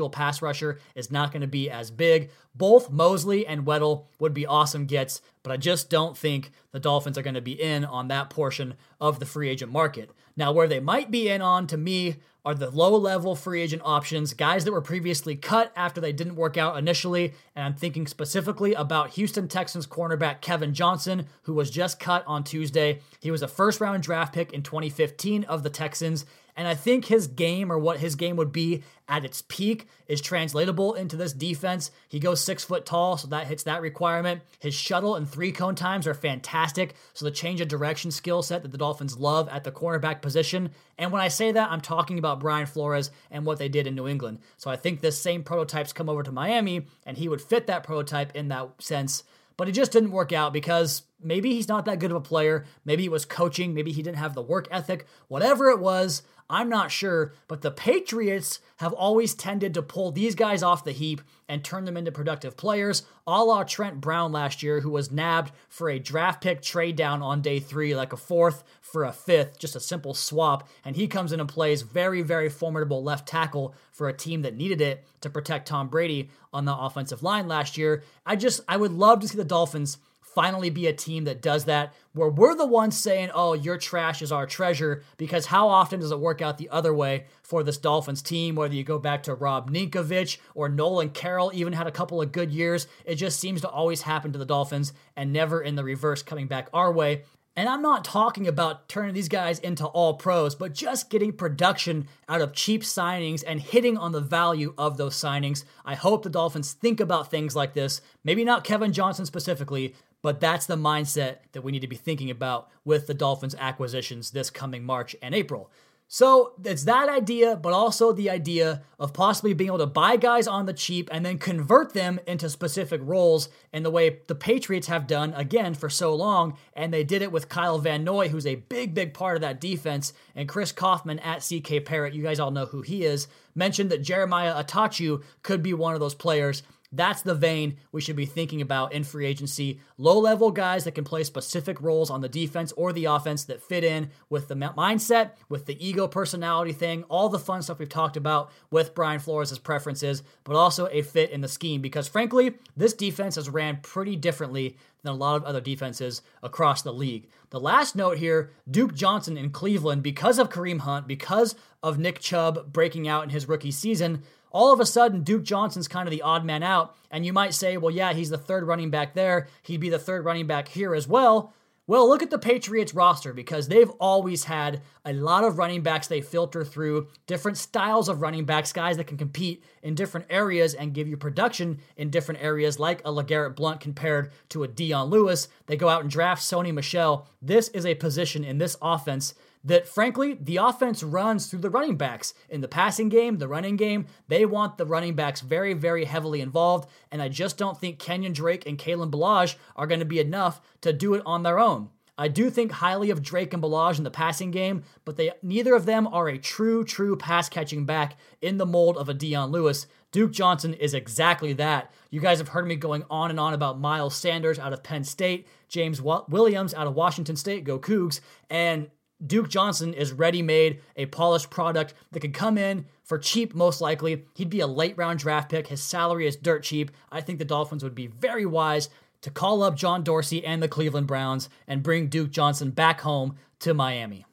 individual 0.00 0.10
pass 0.10 0.40
rusher 0.40 0.78
is 0.94 1.10
not 1.10 1.30
going 1.30 1.42
to 1.42 1.46
be 1.46 1.68
as 1.70 1.90
big. 1.90 2.30
Both 2.54 2.90
Mosley 2.90 3.46
and 3.46 3.66
Weddle 3.66 4.06
would 4.18 4.32
be 4.32 4.46
awesome 4.46 4.86
gets, 4.86 5.20
but 5.42 5.52
I 5.52 5.58
just 5.58 5.90
don't 5.90 6.16
think 6.16 6.52
the 6.72 6.80
Dolphins 6.80 7.18
are 7.18 7.22
going 7.22 7.34
to 7.34 7.42
be 7.42 7.60
in 7.60 7.84
on 7.84 8.08
that 8.08 8.30
portion 8.30 8.74
of 8.98 9.18
the 9.18 9.26
free 9.26 9.50
agent 9.50 9.70
market. 9.70 10.10
Now, 10.36 10.52
where 10.52 10.68
they 10.68 10.80
might 10.80 11.10
be 11.10 11.28
in 11.28 11.42
on, 11.42 11.66
to 11.66 11.76
me, 11.76 12.16
are 12.44 12.54
the 12.54 12.70
low 12.70 12.96
level 12.96 13.36
free 13.36 13.60
agent 13.60 13.82
options, 13.84 14.32
guys 14.32 14.64
that 14.64 14.72
were 14.72 14.80
previously 14.80 15.36
cut 15.36 15.70
after 15.76 16.00
they 16.00 16.12
didn't 16.12 16.36
work 16.36 16.56
out 16.56 16.78
initially. 16.78 17.34
And 17.54 17.64
I'm 17.64 17.74
thinking 17.74 18.06
specifically 18.06 18.72
about 18.72 19.10
Houston 19.10 19.48
Texans 19.48 19.86
cornerback 19.86 20.40
Kevin 20.40 20.72
Johnson, 20.72 21.26
who 21.42 21.52
was 21.52 21.70
just 21.70 22.00
cut 22.00 22.24
on 22.26 22.42
Tuesday. 22.42 23.00
He 23.20 23.30
was 23.30 23.42
a 23.42 23.48
first 23.48 23.80
round 23.80 24.02
draft 24.02 24.32
pick 24.32 24.52
in 24.52 24.62
2015 24.62 25.44
of 25.44 25.62
the 25.62 25.70
Texans, 25.70 26.24
And 26.56 26.68
I 26.68 26.74
think 26.74 27.06
his 27.06 27.26
game 27.26 27.70
or 27.70 27.78
what 27.78 28.00
his 28.00 28.14
game 28.14 28.36
would 28.36 28.52
be 28.52 28.82
at 29.08 29.24
its 29.24 29.42
peak 29.48 29.86
is 30.06 30.20
translatable 30.20 30.94
into 30.94 31.16
this 31.16 31.32
defense. 31.32 31.90
He 32.08 32.20
goes 32.20 32.42
six 32.42 32.64
foot 32.64 32.86
tall, 32.86 33.16
so 33.16 33.28
that 33.28 33.46
hits 33.46 33.64
that 33.64 33.82
requirement. 33.82 34.42
His 34.58 34.74
shuttle 34.74 35.16
and 35.16 35.28
three 35.28 35.52
cone 35.52 35.74
times 35.74 36.06
are 36.06 36.14
fantastic. 36.14 36.94
So 37.12 37.24
the 37.24 37.30
change 37.30 37.60
of 37.60 37.68
direction 37.68 38.10
skill 38.10 38.42
set 38.42 38.62
that 38.62 38.72
the 38.72 38.78
Dolphins 38.78 39.18
love 39.18 39.48
at 39.48 39.64
the 39.64 39.72
cornerback 39.72 40.22
position. 40.22 40.70
And 40.96 41.10
when 41.12 41.22
I 41.22 41.28
say 41.28 41.52
that, 41.52 41.70
I'm 41.70 41.80
talking 41.80 42.18
about 42.18 42.40
Brian 42.40 42.66
Flores 42.66 43.10
and 43.30 43.44
what 43.44 43.58
they 43.58 43.68
did 43.68 43.86
in 43.86 43.94
New 43.94 44.06
England. 44.06 44.38
So 44.56 44.70
I 44.70 44.76
think 44.76 45.00
this 45.00 45.18
same 45.18 45.42
prototypes 45.42 45.92
come 45.92 46.08
over 46.08 46.22
to 46.22 46.32
Miami, 46.32 46.86
and 47.04 47.16
he 47.16 47.28
would 47.28 47.42
fit 47.42 47.66
that 47.66 47.82
prototype 47.82 48.36
in 48.36 48.48
that 48.48 48.70
sense. 48.78 49.24
But 49.56 49.68
it 49.68 49.72
just 49.72 49.92
didn't 49.92 50.12
work 50.12 50.32
out 50.32 50.52
because 50.52 51.02
maybe 51.22 51.52
he's 51.52 51.68
not 51.68 51.84
that 51.84 51.98
good 51.98 52.10
of 52.10 52.16
a 52.16 52.20
player. 52.20 52.64
Maybe 52.84 53.04
it 53.04 53.10
was 53.10 53.24
coaching. 53.24 53.74
Maybe 53.74 53.92
he 53.92 54.02
didn't 54.02 54.18
have 54.18 54.34
the 54.34 54.42
work 54.42 54.68
ethic. 54.70 55.06
Whatever 55.28 55.68
it 55.68 55.80
was, 55.80 56.22
I'm 56.50 56.68
not 56.68 56.90
sure, 56.90 57.32
but 57.46 57.62
the 57.62 57.70
Patriots 57.70 58.58
have 58.78 58.92
always 58.92 59.34
tended 59.34 59.72
to 59.74 59.82
pull 59.82 60.10
these 60.10 60.34
guys 60.34 60.64
off 60.64 60.82
the 60.82 60.90
heap 60.90 61.20
and 61.48 61.62
turn 61.62 61.84
them 61.84 61.96
into 61.96 62.10
productive 62.10 62.56
players, 62.56 63.04
a 63.24 63.44
la 63.44 63.62
Trent 63.62 64.00
Brown 64.00 64.32
last 64.32 64.60
year, 64.60 64.80
who 64.80 64.90
was 64.90 65.12
nabbed 65.12 65.52
for 65.68 65.88
a 65.88 66.00
draft 66.00 66.42
pick 66.42 66.60
trade 66.60 66.96
down 66.96 67.22
on 67.22 67.40
day 67.40 67.60
three, 67.60 67.94
like 67.94 68.12
a 68.12 68.16
fourth 68.16 68.64
for 68.80 69.04
a 69.04 69.12
fifth, 69.12 69.60
just 69.60 69.76
a 69.76 69.80
simple 69.80 70.12
swap. 70.12 70.68
And 70.84 70.96
he 70.96 71.06
comes 71.06 71.30
in 71.30 71.38
and 71.38 71.48
plays 71.48 71.82
very, 71.82 72.20
very 72.20 72.48
formidable 72.48 73.04
left 73.04 73.28
tackle 73.28 73.72
for 73.92 74.08
a 74.08 74.16
team 74.16 74.42
that 74.42 74.56
needed 74.56 74.80
it 74.80 75.04
to 75.20 75.30
protect 75.30 75.68
Tom 75.68 75.86
Brady 75.86 76.30
on 76.52 76.64
the 76.64 76.76
offensive 76.76 77.22
line 77.22 77.46
last 77.46 77.78
year. 77.78 78.02
I 78.26 78.34
just, 78.34 78.60
I 78.68 78.76
would 78.76 78.92
love 78.92 79.20
to 79.20 79.28
see 79.28 79.36
the 79.36 79.44
Dolphins 79.44 79.98
finally 80.34 80.70
be 80.70 80.86
a 80.86 80.92
team 80.92 81.24
that 81.24 81.42
does 81.42 81.64
that, 81.64 81.92
where 82.12 82.28
we're 82.28 82.54
the 82.54 82.66
ones 82.66 82.96
saying, 82.96 83.30
oh, 83.34 83.52
your 83.52 83.76
trash 83.76 84.22
is 84.22 84.32
our 84.32 84.46
treasure, 84.46 85.02
because 85.16 85.46
how 85.46 85.68
often 85.68 86.00
does 86.00 86.10
it 86.10 86.20
work 86.20 86.40
out 86.40 86.58
the 86.58 86.68
other 86.70 86.94
way 86.94 87.24
for 87.42 87.62
this 87.62 87.78
Dolphins 87.78 88.22
team, 88.22 88.54
whether 88.54 88.74
you 88.74 88.84
go 88.84 88.98
back 88.98 89.22
to 89.24 89.34
Rob 89.34 89.70
Ninkovich 89.70 90.38
or 90.54 90.68
Nolan 90.68 91.10
Carroll, 91.10 91.50
even 91.54 91.72
had 91.72 91.86
a 91.86 91.92
couple 91.92 92.20
of 92.20 92.32
good 92.32 92.50
years. 92.50 92.86
It 93.04 93.16
just 93.16 93.40
seems 93.40 93.60
to 93.62 93.68
always 93.68 94.02
happen 94.02 94.32
to 94.32 94.38
the 94.38 94.44
Dolphins 94.44 94.92
and 95.16 95.32
never 95.32 95.60
in 95.60 95.74
the 95.74 95.84
reverse 95.84 96.22
coming 96.22 96.46
back 96.46 96.68
our 96.72 96.92
way. 96.92 97.22
And 97.56 97.68
I'm 97.68 97.82
not 97.82 98.04
talking 98.04 98.46
about 98.46 98.88
turning 98.88 99.12
these 99.12 99.28
guys 99.28 99.58
into 99.58 99.84
all 99.84 100.14
pros, 100.14 100.54
but 100.54 100.72
just 100.72 101.10
getting 101.10 101.32
production 101.32 102.06
out 102.28 102.40
of 102.40 102.52
cheap 102.52 102.82
signings 102.82 103.42
and 103.44 103.60
hitting 103.60 103.98
on 103.98 104.12
the 104.12 104.20
value 104.20 104.72
of 104.78 104.96
those 104.96 105.16
signings. 105.16 105.64
I 105.84 105.96
hope 105.96 106.22
the 106.22 106.30
Dolphins 106.30 106.72
think 106.72 107.00
about 107.00 107.30
things 107.30 107.56
like 107.56 107.74
this. 107.74 108.00
Maybe 108.22 108.44
not 108.44 108.62
Kevin 108.62 108.92
Johnson 108.92 109.26
specifically, 109.26 109.94
but 110.22 110.40
that's 110.40 110.66
the 110.66 110.76
mindset 110.76 111.38
that 111.52 111.62
we 111.62 111.72
need 111.72 111.80
to 111.80 111.86
be 111.86 111.96
thinking 111.96 112.30
about 112.30 112.68
with 112.84 113.06
the 113.06 113.14
Dolphins 113.14 113.54
acquisitions 113.58 114.30
this 114.30 114.50
coming 114.50 114.84
March 114.84 115.16
and 115.22 115.34
April. 115.34 115.70
So 116.12 116.54
it's 116.64 116.82
that 116.84 117.08
idea, 117.08 117.54
but 117.54 117.72
also 117.72 118.12
the 118.12 118.30
idea 118.30 118.82
of 118.98 119.12
possibly 119.12 119.54
being 119.54 119.68
able 119.68 119.78
to 119.78 119.86
buy 119.86 120.16
guys 120.16 120.48
on 120.48 120.66
the 120.66 120.72
cheap 120.72 121.08
and 121.12 121.24
then 121.24 121.38
convert 121.38 121.94
them 121.94 122.18
into 122.26 122.50
specific 122.50 123.00
roles 123.04 123.48
in 123.72 123.84
the 123.84 123.92
way 123.92 124.18
the 124.26 124.34
Patriots 124.34 124.88
have 124.88 125.06
done 125.06 125.32
again 125.34 125.72
for 125.72 125.88
so 125.88 126.12
long. 126.12 126.58
And 126.72 126.92
they 126.92 127.04
did 127.04 127.22
it 127.22 127.30
with 127.30 127.48
Kyle 127.48 127.78
Van 127.78 128.02
Noy, 128.02 128.28
who's 128.28 128.44
a 128.44 128.56
big, 128.56 128.92
big 128.92 129.14
part 129.14 129.36
of 129.36 129.42
that 129.42 129.60
defense, 129.60 130.12
and 130.34 130.48
Chris 130.48 130.72
Kaufman 130.72 131.20
at 131.20 131.48
CK 131.48 131.84
Parrott. 131.84 132.12
You 132.12 132.24
guys 132.24 132.40
all 132.40 132.50
know 132.50 132.66
who 132.66 132.82
he 132.82 133.04
is. 133.04 133.28
Mentioned 133.54 133.90
that 133.90 134.02
Jeremiah 134.02 134.64
Attaochu 134.64 135.22
could 135.44 135.62
be 135.62 135.74
one 135.74 135.94
of 135.94 136.00
those 136.00 136.16
players. 136.16 136.64
That's 136.92 137.22
the 137.22 137.36
vein 137.36 137.76
we 137.92 138.00
should 138.00 138.16
be 138.16 138.26
thinking 138.26 138.60
about 138.60 138.92
in 138.92 139.04
free 139.04 139.26
agency. 139.26 139.80
Low 139.96 140.18
level 140.18 140.50
guys 140.50 140.84
that 140.84 140.96
can 140.96 141.04
play 141.04 141.22
specific 141.22 141.80
roles 141.80 142.10
on 142.10 142.20
the 142.20 142.28
defense 142.28 142.72
or 142.72 142.92
the 142.92 143.04
offense 143.04 143.44
that 143.44 143.62
fit 143.62 143.84
in 143.84 144.10
with 144.28 144.48
the 144.48 144.56
mindset, 144.56 145.32
with 145.48 145.66
the 145.66 145.86
ego 145.86 146.08
personality 146.08 146.72
thing, 146.72 147.04
all 147.04 147.28
the 147.28 147.38
fun 147.38 147.62
stuff 147.62 147.78
we've 147.78 147.88
talked 147.88 148.16
about 148.16 148.50
with 148.72 148.94
Brian 148.94 149.20
Flores' 149.20 149.56
preferences, 149.58 150.24
but 150.42 150.56
also 150.56 150.88
a 150.90 151.02
fit 151.02 151.30
in 151.30 151.42
the 151.42 151.48
scheme. 151.48 151.80
Because 151.80 152.08
frankly, 152.08 152.54
this 152.76 152.92
defense 152.92 153.36
has 153.36 153.48
ran 153.48 153.78
pretty 153.82 154.16
differently 154.16 154.76
than 155.02 155.12
a 155.12 155.16
lot 155.16 155.36
of 155.36 155.44
other 155.44 155.60
defenses 155.60 156.22
across 156.42 156.82
the 156.82 156.92
league. 156.92 157.28
The 157.50 157.60
last 157.60 157.96
note 157.96 158.18
here 158.18 158.50
Duke 158.70 158.94
Johnson 158.94 159.36
in 159.36 159.50
Cleveland, 159.50 160.02
because 160.02 160.38
of 160.38 160.50
Kareem 160.50 160.80
Hunt, 160.80 161.06
because 161.06 161.54
of 161.82 161.98
Nick 161.98 162.20
Chubb 162.20 162.72
breaking 162.72 163.08
out 163.08 163.24
in 163.24 163.30
his 163.30 163.48
rookie 163.48 163.70
season, 163.70 164.22
all 164.52 164.72
of 164.72 164.80
a 164.80 164.86
sudden 164.86 165.22
Duke 165.22 165.42
Johnson's 165.42 165.88
kind 165.88 166.06
of 166.06 166.10
the 166.10 166.22
odd 166.22 166.44
man 166.44 166.62
out. 166.62 166.94
And 167.10 167.24
you 167.24 167.32
might 167.32 167.54
say, 167.54 167.76
well, 167.76 167.94
yeah, 167.94 168.12
he's 168.12 168.30
the 168.30 168.38
third 168.38 168.64
running 168.64 168.90
back 168.90 169.14
there. 169.14 169.48
He'd 169.62 169.80
be 169.80 169.90
the 169.90 169.98
third 169.98 170.24
running 170.24 170.46
back 170.46 170.68
here 170.68 170.94
as 170.94 171.08
well. 171.08 171.54
Well, 171.90 172.08
look 172.08 172.22
at 172.22 172.30
the 172.30 172.38
Patriots 172.38 172.94
roster 172.94 173.32
because 173.32 173.66
they've 173.66 173.90
always 173.98 174.44
had 174.44 174.80
a 175.04 175.12
lot 175.12 175.42
of 175.42 175.58
running 175.58 175.82
backs 175.82 176.06
they 176.06 176.20
filter 176.20 176.64
through, 176.64 177.08
different 177.26 177.58
styles 177.58 178.08
of 178.08 178.22
running 178.22 178.44
backs, 178.44 178.72
guys 178.72 178.96
that 178.96 179.08
can 179.08 179.16
compete 179.16 179.64
in 179.82 179.96
different 179.96 180.28
areas 180.30 180.72
and 180.72 180.94
give 180.94 181.08
you 181.08 181.16
production 181.16 181.80
in 181.96 182.08
different 182.08 182.44
areas, 182.44 182.78
like 182.78 183.00
a 183.00 183.10
LeGarrette 183.10 183.56
Blunt 183.56 183.80
compared 183.80 184.30
to 184.50 184.62
a 184.62 184.68
Dion 184.68 185.10
Lewis. 185.10 185.48
They 185.66 185.76
go 185.76 185.88
out 185.88 186.02
and 186.02 186.10
draft 186.12 186.42
Sony 186.42 186.72
Michel. 186.72 187.26
This 187.42 187.66
is 187.70 187.84
a 187.84 187.96
position 187.96 188.44
in 188.44 188.58
this 188.58 188.76
offense 188.80 189.34
that 189.64 189.86
frankly, 189.86 190.38
the 190.40 190.56
offense 190.56 191.02
runs 191.02 191.46
through 191.46 191.60
the 191.60 191.70
running 191.70 191.96
backs. 191.96 192.34
In 192.48 192.60
the 192.60 192.68
passing 192.68 193.08
game, 193.08 193.38
the 193.38 193.48
running 193.48 193.76
game, 193.76 194.06
they 194.28 194.46
want 194.46 194.78
the 194.78 194.86
running 194.86 195.14
backs 195.14 195.40
very, 195.40 195.74
very 195.74 196.04
heavily 196.04 196.40
involved. 196.40 196.88
And 197.10 197.20
I 197.20 197.28
just 197.28 197.58
don't 197.58 197.78
think 197.78 197.98
Kenyon 197.98 198.32
Drake 198.32 198.66
and 198.66 198.78
Kalen 198.78 199.10
Ballage 199.10 199.56
are 199.76 199.86
going 199.86 200.00
to 200.00 200.06
be 200.06 200.20
enough 200.20 200.60
to 200.80 200.92
do 200.92 201.14
it 201.14 201.22
on 201.26 201.42
their 201.42 201.58
own. 201.58 201.90
I 202.16 202.28
do 202.28 202.50
think 202.50 202.70
highly 202.70 203.08
of 203.08 203.22
Drake 203.22 203.54
and 203.54 203.62
Ballage 203.62 203.96
in 203.96 204.04
the 204.04 204.10
passing 204.10 204.50
game, 204.50 204.82
but 205.06 205.16
they 205.16 205.32
neither 205.42 205.74
of 205.74 205.86
them 205.86 206.06
are 206.06 206.28
a 206.28 206.36
true, 206.36 206.84
true 206.84 207.16
pass 207.16 207.48
catching 207.48 207.86
back 207.86 208.18
in 208.42 208.58
the 208.58 208.66
mold 208.66 208.98
of 208.98 209.08
a 209.08 209.14
Dion 209.14 209.50
Lewis. 209.50 209.86
Duke 210.12 210.30
Johnson 210.30 210.74
is 210.74 210.92
exactly 210.92 211.54
that. 211.54 211.94
You 212.10 212.20
guys 212.20 212.36
have 212.36 212.48
heard 212.48 212.66
me 212.66 212.76
going 212.76 213.04
on 213.08 213.30
and 213.30 213.40
on 213.40 213.54
about 213.54 213.80
Miles 213.80 214.16
Sanders 214.16 214.58
out 214.58 214.74
of 214.74 214.82
Penn 214.82 215.02
State, 215.02 215.48
James 215.68 216.02
Williams 216.02 216.74
out 216.74 216.86
of 216.86 216.94
Washington 216.94 217.36
State, 217.36 217.64
go 217.64 217.78
Cougs, 217.78 218.20
and 218.50 218.90
Duke 219.24 219.48
Johnson 219.48 219.92
is 219.92 220.12
ready 220.12 220.42
made, 220.42 220.80
a 220.96 221.06
polished 221.06 221.50
product 221.50 221.94
that 222.12 222.20
could 222.20 222.34
come 222.34 222.56
in 222.56 222.86
for 223.04 223.18
cheap, 223.18 223.54
most 223.54 223.80
likely. 223.80 224.24
He'd 224.34 224.50
be 224.50 224.60
a 224.60 224.66
late 224.66 224.96
round 224.96 225.18
draft 225.18 225.50
pick. 225.50 225.66
His 225.66 225.82
salary 225.82 226.26
is 226.26 226.36
dirt 226.36 226.62
cheap. 226.62 226.90
I 227.12 227.20
think 227.20 227.38
the 227.38 227.44
Dolphins 227.44 227.84
would 227.84 227.94
be 227.94 228.06
very 228.06 228.46
wise 228.46 228.88
to 229.22 229.30
call 229.30 229.62
up 229.62 229.76
John 229.76 230.02
Dorsey 230.02 230.44
and 230.44 230.62
the 230.62 230.68
Cleveland 230.68 231.06
Browns 231.06 231.48
and 231.66 231.82
bring 231.82 232.08
Duke 232.08 232.30
Johnson 232.30 232.70
back 232.70 233.02
home 233.02 233.36
to 233.60 233.74
Miami. 233.74 234.24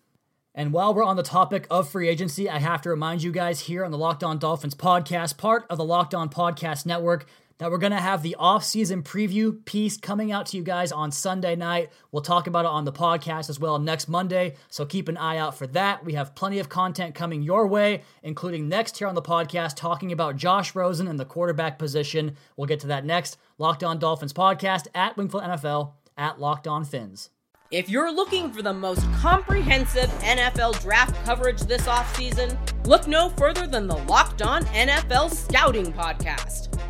And 0.56 0.74
while 0.74 0.94
we're 0.94 1.04
on 1.04 1.18
the 1.18 1.24
topic 1.24 1.68
of 1.70 1.88
free 1.88 2.08
agency, 2.08 2.50
I 2.50 2.58
have 2.58 2.82
to 2.82 2.90
remind 2.90 3.22
you 3.22 3.32
guys 3.32 3.62
here 3.62 3.86
on 3.86 3.92
the 3.92 3.98
Locked 3.98 4.24
On 4.24 4.40
Dolphins 4.40 4.74
podcast, 4.74 5.38
part 5.38 5.66
of 5.70 5.78
the 5.78 5.84
Locked 5.84 6.16
On 6.16 6.30
Podcast 6.30 6.86
Network, 6.86 7.28
that 7.58 7.72
we're 7.72 7.78
going 7.78 7.92
to 7.92 7.98
have 7.98 8.24
the 8.24 8.36
off-season 8.36 9.04
preview 9.04 9.64
piece 9.66 9.98
coming 9.98 10.32
out 10.32 10.46
to 10.48 10.58
you 10.58 10.64
guys 10.64 10.92
on 10.92 11.12
Sunday 11.12 11.56
night. 11.56 11.90
We'll 12.12 12.22
talk 12.22 12.48
about 12.48 12.66
it 12.66 12.72
on 12.72 12.86
the 12.86 12.92
podcast 12.92 13.50
as 13.50 13.60
well 13.60 13.80
next 13.80 14.08
Monday, 14.08 14.56
so 14.70 14.86
keep 14.86 15.10
an 15.10 15.18
eye 15.18 15.38
out 15.38 15.58
for 15.58 15.68
that. 15.68 16.06
We 16.06 16.14
have 16.14 16.36
plenty 16.36 16.60
of 16.60 16.70
content 16.70 17.16
coming 17.16 17.42
your 17.42 17.68
way, 17.68 18.04
including 18.24 18.70
next 18.70 18.98
here 18.98 19.08
on 19.08 19.16
the 19.16 19.22
podcast 19.22 19.76
talking 19.76 20.12
about 20.12 20.36
Josh 20.36 20.76
Rosen 20.76 21.08
and 21.08 21.20
the 21.20 21.26
quarterback 21.26 21.80
position. 21.80 22.36
We'll 22.56 22.68
get 22.68 22.80
to 22.82 22.88
that 22.88 23.06
next. 23.06 23.38
Locked 23.58 23.84
On 23.84 24.00
Dolphins 24.00 24.34
podcast 24.34 24.88
at 24.94 25.18
Wingfield 25.18 25.44
NFL 25.44 25.94
at 26.18 26.40
Locked 26.40 26.68
On 26.68 26.84
Phins. 26.86 27.30
If 27.70 27.90
you're 27.90 28.14
looking 28.14 28.54
for 28.54 28.62
the 28.62 28.74
most 28.74 29.02
comprehensive 29.16 30.10
NFL 30.22 30.82
draft 30.82 31.14
coverage 31.26 31.60
this 31.62 31.82
offseason, 31.82 32.58
look 32.88 33.08
no 33.08 33.28
further 33.32 33.68
than 33.68 33.88
the 33.88 33.98
Locked 33.98 34.42
On 34.42 34.64
NFL 34.68 35.34
Scouting 35.34 35.92
Podcast. 35.92 36.77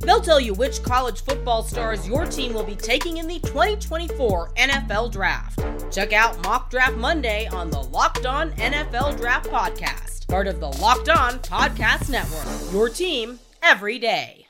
They'll 0.00 0.20
tell 0.20 0.40
you 0.40 0.54
which 0.54 0.82
college 0.82 1.22
football 1.22 1.62
stars 1.62 2.06
your 2.06 2.24
team 2.24 2.54
will 2.54 2.64
be 2.64 2.76
taking 2.76 3.16
in 3.16 3.26
the 3.26 3.40
2024 3.40 4.52
NFL 4.54 5.10
Draft. 5.10 5.60
Check 5.92 6.12
out 6.12 6.42
Mock 6.44 6.70
Draft 6.70 6.96
Monday 6.96 7.48
on 7.48 7.70
the 7.70 7.80
Locked 7.80 8.24
On 8.24 8.52
NFL 8.52 9.16
Draft 9.16 9.50
Podcast, 9.50 10.28
part 10.28 10.46
of 10.46 10.60
the 10.60 10.68
Locked 10.68 11.08
On 11.08 11.38
Podcast 11.40 12.10
Network. 12.10 12.72
Your 12.72 12.88
team 12.88 13.40
every 13.62 13.98
day. 13.98 14.46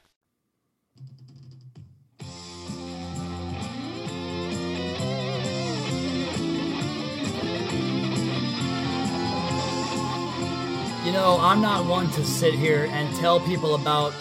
You 11.05 11.15
know, 11.15 11.39
I'm 11.41 11.63
not 11.63 11.87
one 11.87 12.11
to 12.11 12.25
sit 12.25 12.53
here 12.53 12.87
and 12.93 13.17
tell 13.17 13.41
people 13.41 13.75
about 13.77 14.13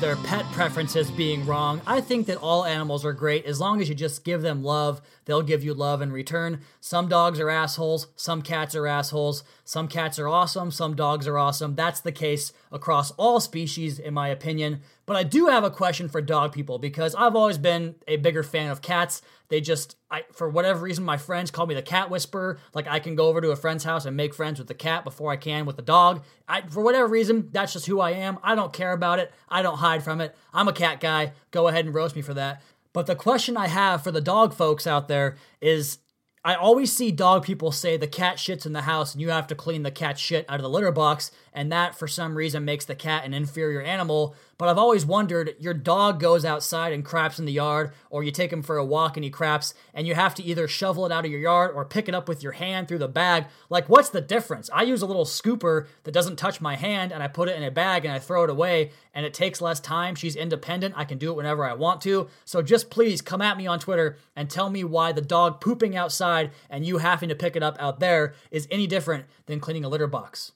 their 0.00 0.16
pet 0.16 0.44
preferences 0.52 1.10
being 1.10 1.46
wrong. 1.46 1.80
I 1.86 2.00
think 2.00 2.26
that 2.26 2.38
all 2.38 2.64
animals 2.64 3.04
are 3.04 3.12
great 3.12 3.44
as 3.46 3.60
long 3.60 3.80
as 3.80 3.88
you 3.88 3.94
just 3.94 4.24
give 4.24 4.42
them 4.42 4.62
love. 4.62 5.00
They'll 5.24 5.42
give 5.42 5.64
you 5.64 5.74
love 5.74 6.02
in 6.02 6.12
return. 6.12 6.60
Some 6.80 7.08
dogs 7.08 7.40
are 7.40 7.50
assholes, 7.50 8.08
some 8.16 8.42
cats 8.42 8.74
are 8.74 8.86
assholes, 8.86 9.42
some 9.64 9.88
cats 9.88 10.18
are 10.18 10.28
awesome, 10.28 10.70
some 10.70 10.94
dogs 10.94 11.26
are 11.26 11.38
awesome. 11.38 11.74
That's 11.74 12.00
the 12.00 12.12
case 12.12 12.52
across 12.70 13.10
all 13.12 13.40
species, 13.40 13.98
in 13.98 14.14
my 14.14 14.28
opinion. 14.28 14.80
But 15.06 15.16
I 15.16 15.22
do 15.22 15.46
have 15.46 15.62
a 15.62 15.70
question 15.70 16.08
for 16.08 16.20
dog 16.20 16.52
people 16.52 16.78
because 16.78 17.14
I've 17.14 17.36
always 17.36 17.58
been 17.58 17.94
a 18.08 18.16
bigger 18.16 18.42
fan 18.42 18.70
of 18.72 18.82
cats. 18.82 19.22
They 19.48 19.60
just, 19.60 19.96
I, 20.10 20.24
for 20.32 20.48
whatever 20.48 20.80
reason, 20.80 21.04
my 21.04 21.16
friends 21.16 21.52
call 21.52 21.66
me 21.66 21.76
the 21.76 21.82
cat 21.82 22.10
whisperer. 22.10 22.58
Like 22.74 22.88
I 22.88 22.98
can 22.98 23.14
go 23.14 23.28
over 23.28 23.40
to 23.40 23.52
a 23.52 23.56
friend's 23.56 23.84
house 23.84 24.04
and 24.04 24.16
make 24.16 24.34
friends 24.34 24.58
with 24.58 24.66
the 24.66 24.74
cat 24.74 25.04
before 25.04 25.30
I 25.30 25.36
can 25.36 25.64
with 25.64 25.76
the 25.76 25.82
dog. 25.82 26.24
I, 26.48 26.62
for 26.62 26.82
whatever 26.82 27.06
reason, 27.06 27.50
that's 27.52 27.72
just 27.72 27.86
who 27.86 28.00
I 28.00 28.10
am. 28.10 28.38
I 28.42 28.56
don't 28.56 28.72
care 28.72 28.92
about 28.92 29.20
it. 29.20 29.32
I 29.48 29.62
don't 29.62 29.78
hide 29.78 30.02
from 30.02 30.20
it. 30.20 30.34
I'm 30.52 30.66
a 30.66 30.72
cat 30.72 31.00
guy. 31.00 31.32
Go 31.52 31.68
ahead 31.68 31.84
and 31.84 31.94
roast 31.94 32.16
me 32.16 32.22
for 32.22 32.34
that. 32.34 32.62
But 32.92 33.06
the 33.06 33.14
question 33.14 33.56
I 33.56 33.68
have 33.68 34.02
for 34.02 34.10
the 34.10 34.20
dog 34.20 34.54
folks 34.54 34.86
out 34.86 35.06
there 35.06 35.36
is 35.60 35.98
I 36.46 36.54
always 36.54 36.92
see 36.92 37.10
dog 37.10 37.44
people 37.44 37.72
say 37.72 37.96
the 37.96 38.06
cat 38.06 38.36
shits 38.36 38.66
in 38.66 38.72
the 38.72 38.82
house 38.82 39.12
and 39.12 39.20
you 39.20 39.30
have 39.30 39.48
to 39.48 39.56
clean 39.56 39.82
the 39.82 39.90
cat 39.90 40.16
shit 40.16 40.46
out 40.48 40.60
of 40.60 40.62
the 40.62 40.70
litter 40.70 40.92
box, 40.92 41.32
and 41.56 41.72
that 41.72 41.98
for 41.98 42.06
some 42.06 42.36
reason 42.36 42.66
makes 42.66 42.84
the 42.84 42.94
cat 42.94 43.24
an 43.24 43.32
inferior 43.32 43.80
animal. 43.80 44.36
But 44.58 44.68
I've 44.68 44.78
always 44.78 45.04
wondered 45.06 45.56
your 45.58 45.74
dog 45.74 46.20
goes 46.20 46.44
outside 46.44 46.92
and 46.92 47.04
craps 47.04 47.38
in 47.38 47.46
the 47.46 47.52
yard, 47.52 47.92
or 48.10 48.22
you 48.22 48.30
take 48.30 48.52
him 48.52 48.62
for 48.62 48.76
a 48.76 48.84
walk 48.84 49.16
and 49.16 49.24
he 49.24 49.30
craps, 49.30 49.74
and 49.94 50.06
you 50.06 50.14
have 50.14 50.34
to 50.36 50.42
either 50.42 50.68
shovel 50.68 51.06
it 51.06 51.12
out 51.12 51.24
of 51.24 51.30
your 51.30 51.40
yard 51.40 51.72
or 51.74 51.84
pick 51.84 52.08
it 52.08 52.14
up 52.14 52.28
with 52.28 52.42
your 52.42 52.52
hand 52.52 52.88
through 52.88 52.98
the 52.98 53.08
bag. 53.08 53.46
Like, 53.70 53.88
what's 53.88 54.10
the 54.10 54.20
difference? 54.20 54.68
I 54.72 54.82
use 54.82 55.00
a 55.00 55.06
little 55.06 55.24
scooper 55.24 55.86
that 56.04 56.12
doesn't 56.12 56.36
touch 56.36 56.60
my 56.60 56.76
hand, 56.76 57.10
and 57.10 57.22
I 57.22 57.28
put 57.28 57.48
it 57.48 57.56
in 57.56 57.62
a 57.62 57.70
bag 57.70 58.04
and 58.04 58.12
I 58.12 58.18
throw 58.18 58.44
it 58.44 58.50
away, 58.50 58.90
and 59.14 59.24
it 59.24 59.32
takes 59.32 59.62
less 59.62 59.80
time. 59.80 60.14
She's 60.14 60.36
independent. 60.36 60.94
I 60.96 61.04
can 61.04 61.16
do 61.16 61.30
it 61.30 61.36
whenever 61.36 61.64
I 61.64 61.72
want 61.72 62.02
to. 62.02 62.28
So 62.44 62.60
just 62.60 62.90
please 62.90 63.22
come 63.22 63.40
at 63.40 63.56
me 63.56 63.66
on 63.66 63.78
Twitter 63.78 64.18
and 64.34 64.50
tell 64.50 64.68
me 64.68 64.84
why 64.84 65.12
the 65.12 65.22
dog 65.22 65.62
pooping 65.62 65.96
outside 65.96 66.50
and 66.68 66.84
you 66.84 66.98
having 66.98 67.30
to 67.30 67.34
pick 67.34 67.56
it 67.56 67.62
up 67.62 67.76
out 67.80 68.00
there 68.00 68.34
is 68.50 68.68
any 68.70 68.86
different 68.86 69.24
than 69.46 69.60
cleaning 69.60 69.84
a 69.84 69.88
litter 69.88 70.06
box 70.06 70.52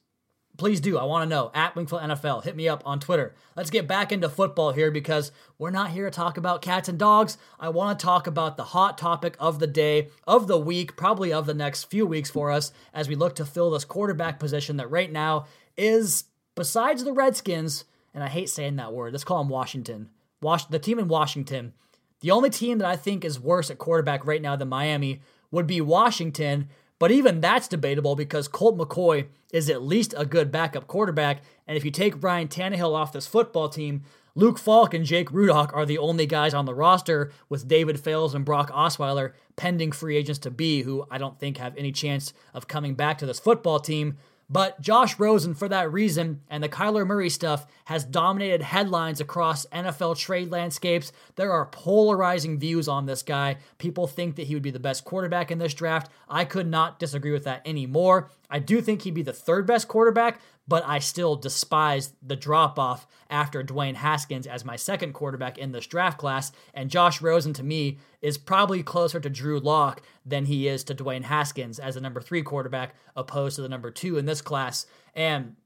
please 0.61 0.79
do. 0.79 0.95
I 0.95 1.05
want 1.05 1.23
to 1.23 1.35
know. 1.35 1.49
At 1.55 1.73
Wingfield 1.73 2.03
NFL. 2.03 2.43
Hit 2.43 2.55
me 2.55 2.69
up 2.69 2.83
on 2.85 2.99
Twitter. 2.99 3.33
Let's 3.55 3.71
get 3.71 3.87
back 3.87 4.11
into 4.11 4.29
football 4.29 4.71
here 4.71 4.91
because 4.91 5.31
we're 5.57 5.71
not 5.71 5.89
here 5.89 6.05
to 6.05 6.15
talk 6.15 6.37
about 6.37 6.61
cats 6.61 6.87
and 6.87 6.99
dogs. 6.99 7.39
I 7.59 7.69
want 7.69 7.97
to 7.97 8.05
talk 8.05 8.27
about 8.27 8.57
the 8.57 8.65
hot 8.65 8.95
topic 8.95 9.35
of 9.39 9.57
the 9.57 9.65
day, 9.65 10.09
of 10.27 10.45
the 10.45 10.59
week, 10.59 10.95
probably 10.95 11.33
of 11.33 11.47
the 11.47 11.55
next 11.55 11.85
few 11.85 12.05
weeks 12.05 12.29
for 12.29 12.51
us 12.51 12.71
as 12.93 13.09
we 13.09 13.15
look 13.15 13.33
to 13.37 13.45
fill 13.45 13.71
this 13.71 13.85
quarterback 13.85 14.37
position 14.37 14.77
that 14.77 14.91
right 14.91 15.11
now 15.11 15.47
is, 15.77 16.25
besides 16.53 17.03
the 17.03 17.11
Redskins, 17.11 17.85
and 18.13 18.23
I 18.23 18.27
hate 18.27 18.47
saying 18.47 18.75
that 18.75 18.93
word, 18.93 19.13
let's 19.13 19.23
call 19.23 19.39
them 19.39 19.49
Washington. 19.49 20.11
Wash, 20.43 20.65
the 20.65 20.77
team 20.77 20.99
in 20.99 21.07
Washington. 21.07 21.73
The 22.19 22.29
only 22.29 22.51
team 22.51 22.77
that 22.77 22.87
I 22.87 22.97
think 22.97 23.25
is 23.25 23.39
worse 23.39 23.71
at 23.71 23.79
quarterback 23.79 24.27
right 24.27 24.43
now 24.43 24.55
than 24.55 24.69
Miami 24.69 25.21
would 25.49 25.65
be 25.65 25.81
Washington, 25.81 26.69
but 27.01 27.09
even 27.09 27.41
that's 27.41 27.67
debatable 27.67 28.15
because 28.15 28.47
Colt 28.47 28.77
McCoy 28.77 29.25
is 29.51 29.71
at 29.71 29.81
least 29.81 30.13
a 30.15 30.23
good 30.23 30.51
backup 30.51 30.85
quarterback. 30.85 31.41
And 31.67 31.75
if 31.75 31.83
you 31.83 31.89
take 31.89 32.21
Ryan 32.21 32.47
Tannehill 32.47 32.93
off 32.93 33.11
this 33.11 33.25
football 33.25 33.69
team, 33.69 34.03
Luke 34.35 34.59
Falk 34.59 34.93
and 34.93 35.03
Jake 35.03 35.31
Rudock 35.31 35.73
are 35.73 35.87
the 35.87 35.97
only 35.97 36.27
guys 36.27 36.53
on 36.53 36.65
the 36.65 36.75
roster, 36.75 37.31
with 37.49 37.67
David 37.67 37.99
Fales 37.99 38.35
and 38.35 38.45
Brock 38.45 38.69
Osweiler 38.69 39.33
pending 39.55 39.91
free 39.91 40.15
agents 40.15 40.37
to 40.41 40.51
be, 40.51 40.83
who 40.83 41.03
I 41.09 41.17
don't 41.17 41.39
think 41.39 41.57
have 41.57 41.75
any 41.75 41.91
chance 41.91 42.35
of 42.53 42.67
coming 42.67 42.93
back 42.93 43.17
to 43.17 43.25
this 43.25 43.39
football 43.39 43.79
team. 43.79 44.17
But 44.51 44.81
Josh 44.81 45.17
Rosen, 45.17 45.53
for 45.53 45.69
that 45.69 45.93
reason, 45.93 46.41
and 46.49 46.61
the 46.61 46.67
Kyler 46.67 47.07
Murray 47.07 47.29
stuff 47.29 47.65
has 47.85 48.03
dominated 48.03 48.61
headlines 48.61 49.21
across 49.21 49.65
NFL 49.67 50.17
trade 50.17 50.51
landscapes. 50.51 51.13
There 51.37 51.53
are 51.53 51.67
polarizing 51.67 52.59
views 52.59 52.89
on 52.89 53.05
this 53.05 53.23
guy. 53.23 53.59
People 53.77 54.07
think 54.07 54.35
that 54.35 54.47
he 54.47 54.53
would 54.53 54.61
be 54.61 54.69
the 54.69 54.77
best 54.77 55.05
quarterback 55.05 55.51
in 55.51 55.57
this 55.57 55.73
draft. 55.73 56.11
I 56.27 56.43
could 56.43 56.67
not 56.67 56.99
disagree 56.99 57.31
with 57.31 57.45
that 57.45 57.65
anymore. 57.65 58.29
I 58.49 58.59
do 58.59 58.81
think 58.81 59.03
he'd 59.03 59.13
be 59.13 59.21
the 59.21 59.31
third 59.31 59.65
best 59.65 59.87
quarterback, 59.87 60.41
but 60.71 60.87
I 60.87 60.99
still 60.99 61.35
despise 61.35 62.13
the 62.25 62.37
drop 62.37 62.79
off 62.79 63.05
after 63.29 63.61
Dwayne 63.61 63.95
Haskins 63.95 64.47
as 64.47 64.63
my 64.63 64.77
second 64.77 65.11
quarterback 65.11 65.57
in 65.57 65.73
this 65.73 65.85
draft 65.85 66.17
class. 66.17 66.53
And 66.73 66.89
Josh 66.89 67.21
Rosen, 67.21 67.51
to 67.55 67.63
me, 67.63 67.97
is 68.21 68.37
probably 68.37 68.81
closer 68.81 69.19
to 69.19 69.29
Drew 69.29 69.59
Lock 69.59 70.01
than 70.25 70.45
he 70.45 70.69
is 70.69 70.85
to 70.85 70.95
Dwayne 70.95 71.23
Haskins 71.23 71.77
as 71.77 71.95
the 71.95 72.01
number 72.01 72.21
three 72.21 72.41
quarterback, 72.41 72.95
opposed 73.17 73.57
to 73.57 73.61
the 73.61 73.67
number 73.67 73.91
two 73.91 74.17
in 74.17 74.25
this 74.25 74.41
class. 74.41 74.85
And 75.13 75.57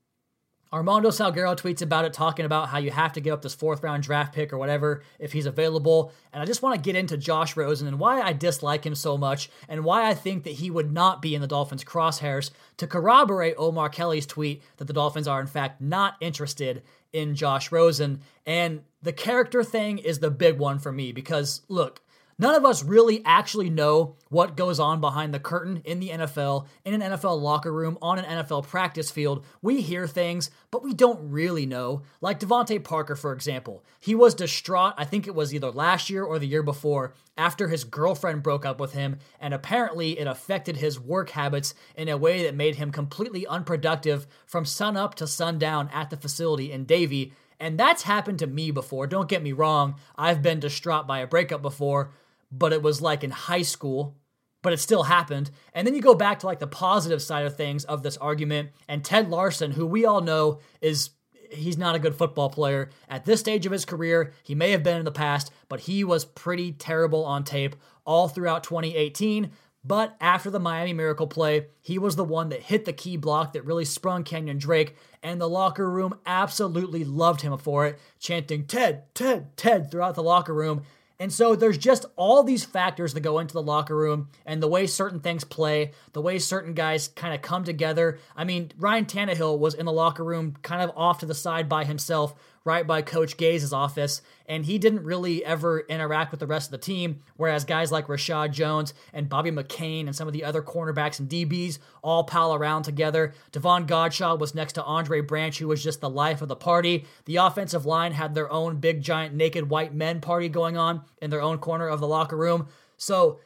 Armando 0.73 1.10
Salguero 1.10 1.56
tweets 1.56 1.82
about 1.82 2.06
it, 2.06 2.13
talking 2.13 2.45
about 2.45 2.69
how 2.69 2.80
you 2.80 2.91
have 2.91 3.13
to 3.13 3.21
give 3.21 3.34
up 3.34 3.41
this 3.41 3.56
fourth 3.56 3.84
round 3.84 4.04
draft 4.04 4.34
pick 4.34 4.51
or 4.51 4.58
whatever 4.58 5.04
if 5.19 5.32
he's 5.32 5.45
available. 5.45 6.12
And 6.34 6.41
I 6.41 6.45
just 6.45 6.62
want 6.62 6.75
to 6.75 6.82
get 6.82 6.97
into 6.97 7.17
Josh 7.17 7.56
Rosen 7.56 7.88
and 7.88 7.99
why 7.99 8.21
I 8.21 8.34
dislike 8.34 8.86
him 8.86 8.95
so 8.95 9.17
much 9.17 9.49
and 9.69 9.84
why 9.84 10.10
I 10.10 10.13
think 10.13 10.43
that 10.43 10.54
he 10.54 10.71
would 10.71 10.91
not 10.91 11.21
be 11.21 11.36
in 11.36 11.41
the 11.41 11.47
Dolphins' 11.47 11.84
crosshairs 11.84 12.51
to 12.78 12.88
corroborate 12.88 13.56
Omar 13.58 13.89
Kelly's 13.89 14.25
tweet 14.25 14.63
that 14.78 14.86
the 14.86 14.93
Dolphins 14.93 15.28
are, 15.28 15.39
in 15.39 15.47
fact, 15.47 15.82
not 15.82 16.15
interested 16.19 16.84
in 17.13 17.36
Josh 17.36 17.71
Rosen. 17.71 18.21
And 18.45 18.82
the 19.01 19.13
character 19.13 19.63
thing 19.63 19.99
is 19.99 20.19
the 20.19 20.32
big 20.32 20.58
one 20.58 20.80
for 20.80 20.91
me 20.91 21.12
because, 21.12 21.62
look, 21.69 22.01
None 22.38 22.54
of 22.54 22.65
us 22.65 22.84
really 22.84 23.24
actually 23.24 23.69
know 23.69 24.17
what 24.28 24.58
goes 24.58 24.78
on 24.78 25.00
behind 25.00 25.34
the 25.34 25.39
curtain 25.39 25.82
in 25.86 26.02
the 26.02 26.10
NFL, 26.10 26.67
in 26.84 27.02
an 27.02 27.13
NFL 27.13 27.41
locker 27.41 27.71
room, 27.71 27.98
on 28.02 28.19
an 28.19 28.26
NFL 28.26 28.67
practice 28.67 29.10
field. 29.10 29.45
We 29.62 29.80
hear 29.80 30.06
things, 30.06 30.52
but 30.69 30.84
we 30.84 30.93
don't 30.93 31.32
really 31.32 31.65
know. 31.65 32.02
Like 32.19 32.41
DeVante 32.41 32.84
Parker, 32.84 33.15
for 33.15 33.32
example. 33.32 33.86
He 34.02 34.15
was 34.15 34.36
distraught, 34.36 34.95
I 34.98 35.06
think 35.06 35.28
it 35.28 35.36
was 35.36 35.54
either 35.54 35.71
last 35.71 36.10
year 36.10 36.26
or 36.26 36.38
the 36.38 36.48
year 36.48 36.62
before, 36.62 37.13
after 37.38 37.69
his 37.69 37.86
girlfriend 37.86 38.43
broke 38.43 38.65
up 38.65 38.82
with 38.82 38.91
him, 38.91 39.19
and 39.39 39.54
apparently 39.54 40.19
it 40.19 40.28
affected 40.28 40.76
his 40.76 41.00
work 41.00 41.30
habits 41.30 41.74
in 41.95 42.10
a 42.10 42.17
way 42.17 42.43
that 42.43 42.54
made 42.54 42.76
him 42.76 42.91
completely 42.91 43.48
unproductive 43.48 44.28
from 44.45 44.65
sun 44.65 44.98
up 44.98 45.15
to 45.15 45.26
sundown 45.26 45.89
at 45.93 46.10
the 46.10 46.17
facility 46.17 46.74
in 46.74 46.84
Davie. 46.84 47.32
And 47.62 47.80
that's 47.80 48.04
happened 48.04 48.39
to 48.39 48.48
me 48.48 48.71
before. 48.71 49.08
Don't 49.08 49.30
get 49.30 49.41
me 49.41 49.54
wrong, 49.54 49.95
I've 50.17 50.41
been 50.41 50.60
distraught 50.60 51.08
by 51.08 51.19
a 51.19 51.28
breakup 51.28 51.62
before 51.62 52.12
but 52.51 52.73
it 52.73 52.81
was 52.81 53.01
like 53.01 53.23
in 53.23 53.31
high 53.31 53.62
school, 53.62 54.17
but 54.62 54.73
it 54.73 54.79
still 54.79 55.03
happened. 55.03 55.51
And 55.73 55.86
then 55.86 55.95
you 55.95 56.01
go 56.01 56.15
back 56.15 56.39
to 56.39 56.45
like 56.45 56.60
the 56.60 56.67
positive 56.67 57.21
side 57.21 57.45
of 57.45 57.55
things 57.55 57.86
of 57.86 58.03
this 58.03 58.17
argument, 58.17 58.69
and 58.88 59.03
Ted 59.03 59.29
Larsen, 59.29 59.71
who 59.71 59.86
we 59.86 60.05
all 60.05 60.21
know 60.21 60.60
is 60.81 61.12
he's 61.51 61.77
not 61.77 61.95
a 61.95 61.99
good 61.99 62.15
football 62.15 62.49
player 62.49 62.89
at 63.08 63.25
this 63.25 63.39
stage 63.39 63.65
of 63.65 63.71
his 63.71 63.86
career. 63.86 64.34
He 64.43 64.55
may 64.55 64.71
have 64.71 64.84
been 64.84 64.97
in 64.97 65.05
the 65.05 65.12
past, 65.12 65.51
but 65.69 65.81
he 65.81 66.03
was 66.03 66.25
pretty 66.25 66.71
terrible 66.71 67.25
on 67.25 67.43
tape 67.43 67.75
all 68.05 68.27
throughout 68.27 68.63
2018. 68.63 69.51
But 69.84 70.15
after 70.19 70.49
the 70.49 70.60
Miami 70.60 70.93
Miracle 70.93 71.27
play, 71.27 71.67
he 71.79 71.99
was 71.99 72.15
the 72.15 72.23
one 72.23 72.49
that 72.49 72.63
hit 72.63 72.86
the 72.86 72.93
key 72.93 73.17
block 73.17 73.53
that 73.53 73.65
really 73.65 73.86
sprung 73.86 74.23
Kenyon 74.23 74.58
Drake, 74.58 74.95
and 75.21 75.39
the 75.39 75.47
locker 75.47 75.88
room 75.88 76.15
absolutely 76.25 77.03
loved 77.03 77.41
him 77.41 77.55
for 77.60 77.86
it, 77.86 77.99
chanting 78.17 78.65
Ted, 78.65 79.03
Ted, 79.13 79.55
Ted 79.55 79.91
throughout 79.91 80.15
the 80.15 80.23
locker 80.23 80.55
room. 80.55 80.81
And 81.19 81.32
so 81.32 81.56
there's 81.56 81.78
just 81.78 82.06
all 82.15 82.43
these 82.43 82.65
factors 82.65 83.13
that 83.13 83.21
go 83.21 83.39
into 83.39 83.54
the 83.54 83.62
locker 83.62 83.95
room 83.95 84.30
and 84.45 84.62
the 84.62 84.67
way 84.67 84.86
certain 84.86 85.19
things 85.19 85.43
play, 85.43 85.91
the 86.13 86.21
way 86.21 86.39
certain 86.39 86.73
guys 86.73 87.08
kind 87.08 87.34
of 87.34 87.41
come 87.41 87.63
together. 87.63 88.19
I 88.36 88.43
mean, 88.43 88.71
Ryan 88.78 89.06
Tannehill 89.06 89.58
was 89.58 89.73
in 89.73 89.86
the 89.86 89.93
locker 89.93 90.23
room 90.23 90.56
kind 90.62 90.82
of 90.82 90.91
off 90.95 91.19
to 91.19 91.25
the 91.25 91.34
side 91.34 91.69
by 91.69 91.86
himself, 91.86 92.36
right 92.65 92.86
by 92.86 93.04
Coach 93.04 93.38
Gase's 93.38 93.71
office, 93.71 94.23
and 94.47 94.65
he 94.65 94.80
didn't 94.80 95.04
really 95.04 95.45
ever 95.45 95.82
interact 95.82 96.32
with 96.32 96.39
the 96.39 96.47
rest 96.47 96.67
of 96.67 96.71
the 96.71 96.78
team. 96.80 97.21
Whereas 97.38 97.63
guys 97.63 97.91
like 97.91 98.08
Reshad 98.08 98.51
Jones 98.51 98.93
and 99.13 99.30
Bobby 99.30 99.51
McCain 99.51 100.08
and 100.08 100.15
some 100.15 100.28
of 100.28 100.34
the 100.34 100.43
other 100.43 100.63
cornerbacks 100.63 101.19
and 101.19 101.30
DBs 101.30 101.78
all 102.04 102.23
pal 102.23 102.56
around 102.56 102.84
together. 102.84 103.34
Davon 103.51 103.86
Godchaux 103.86 104.39
was 104.39 104.56
next 104.56 104.73
to 104.73 104.84
Andre 104.84 105.21
Branch, 105.21 105.58
who 105.58 105.67
was 105.67 105.84
just 105.84 106.01
the 106.01 106.10
life 106.10 106.41
of 106.41 106.47
the 106.47 106.56
party. 106.56 107.06
The 107.25 107.38
offensive 107.38 107.86
line 107.86 108.12
had 108.12 108.34
their 108.34 108.51
own 108.51 108.78
big, 108.78 109.01
giant, 109.01 109.36
naked 109.36 109.69
white 109.69 109.93
men 109.93 110.19
party 110.19 110.49
going 110.49 110.75
on 110.75 111.04
in 111.21 111.30
their 111.30 111.41
own 111.41 111.60
corner 111.60 111.88
of 111.88 111.99
the 111.99 112.08
locker 112.08 112.36
room. 112.36 112.67
So 112.97 113.39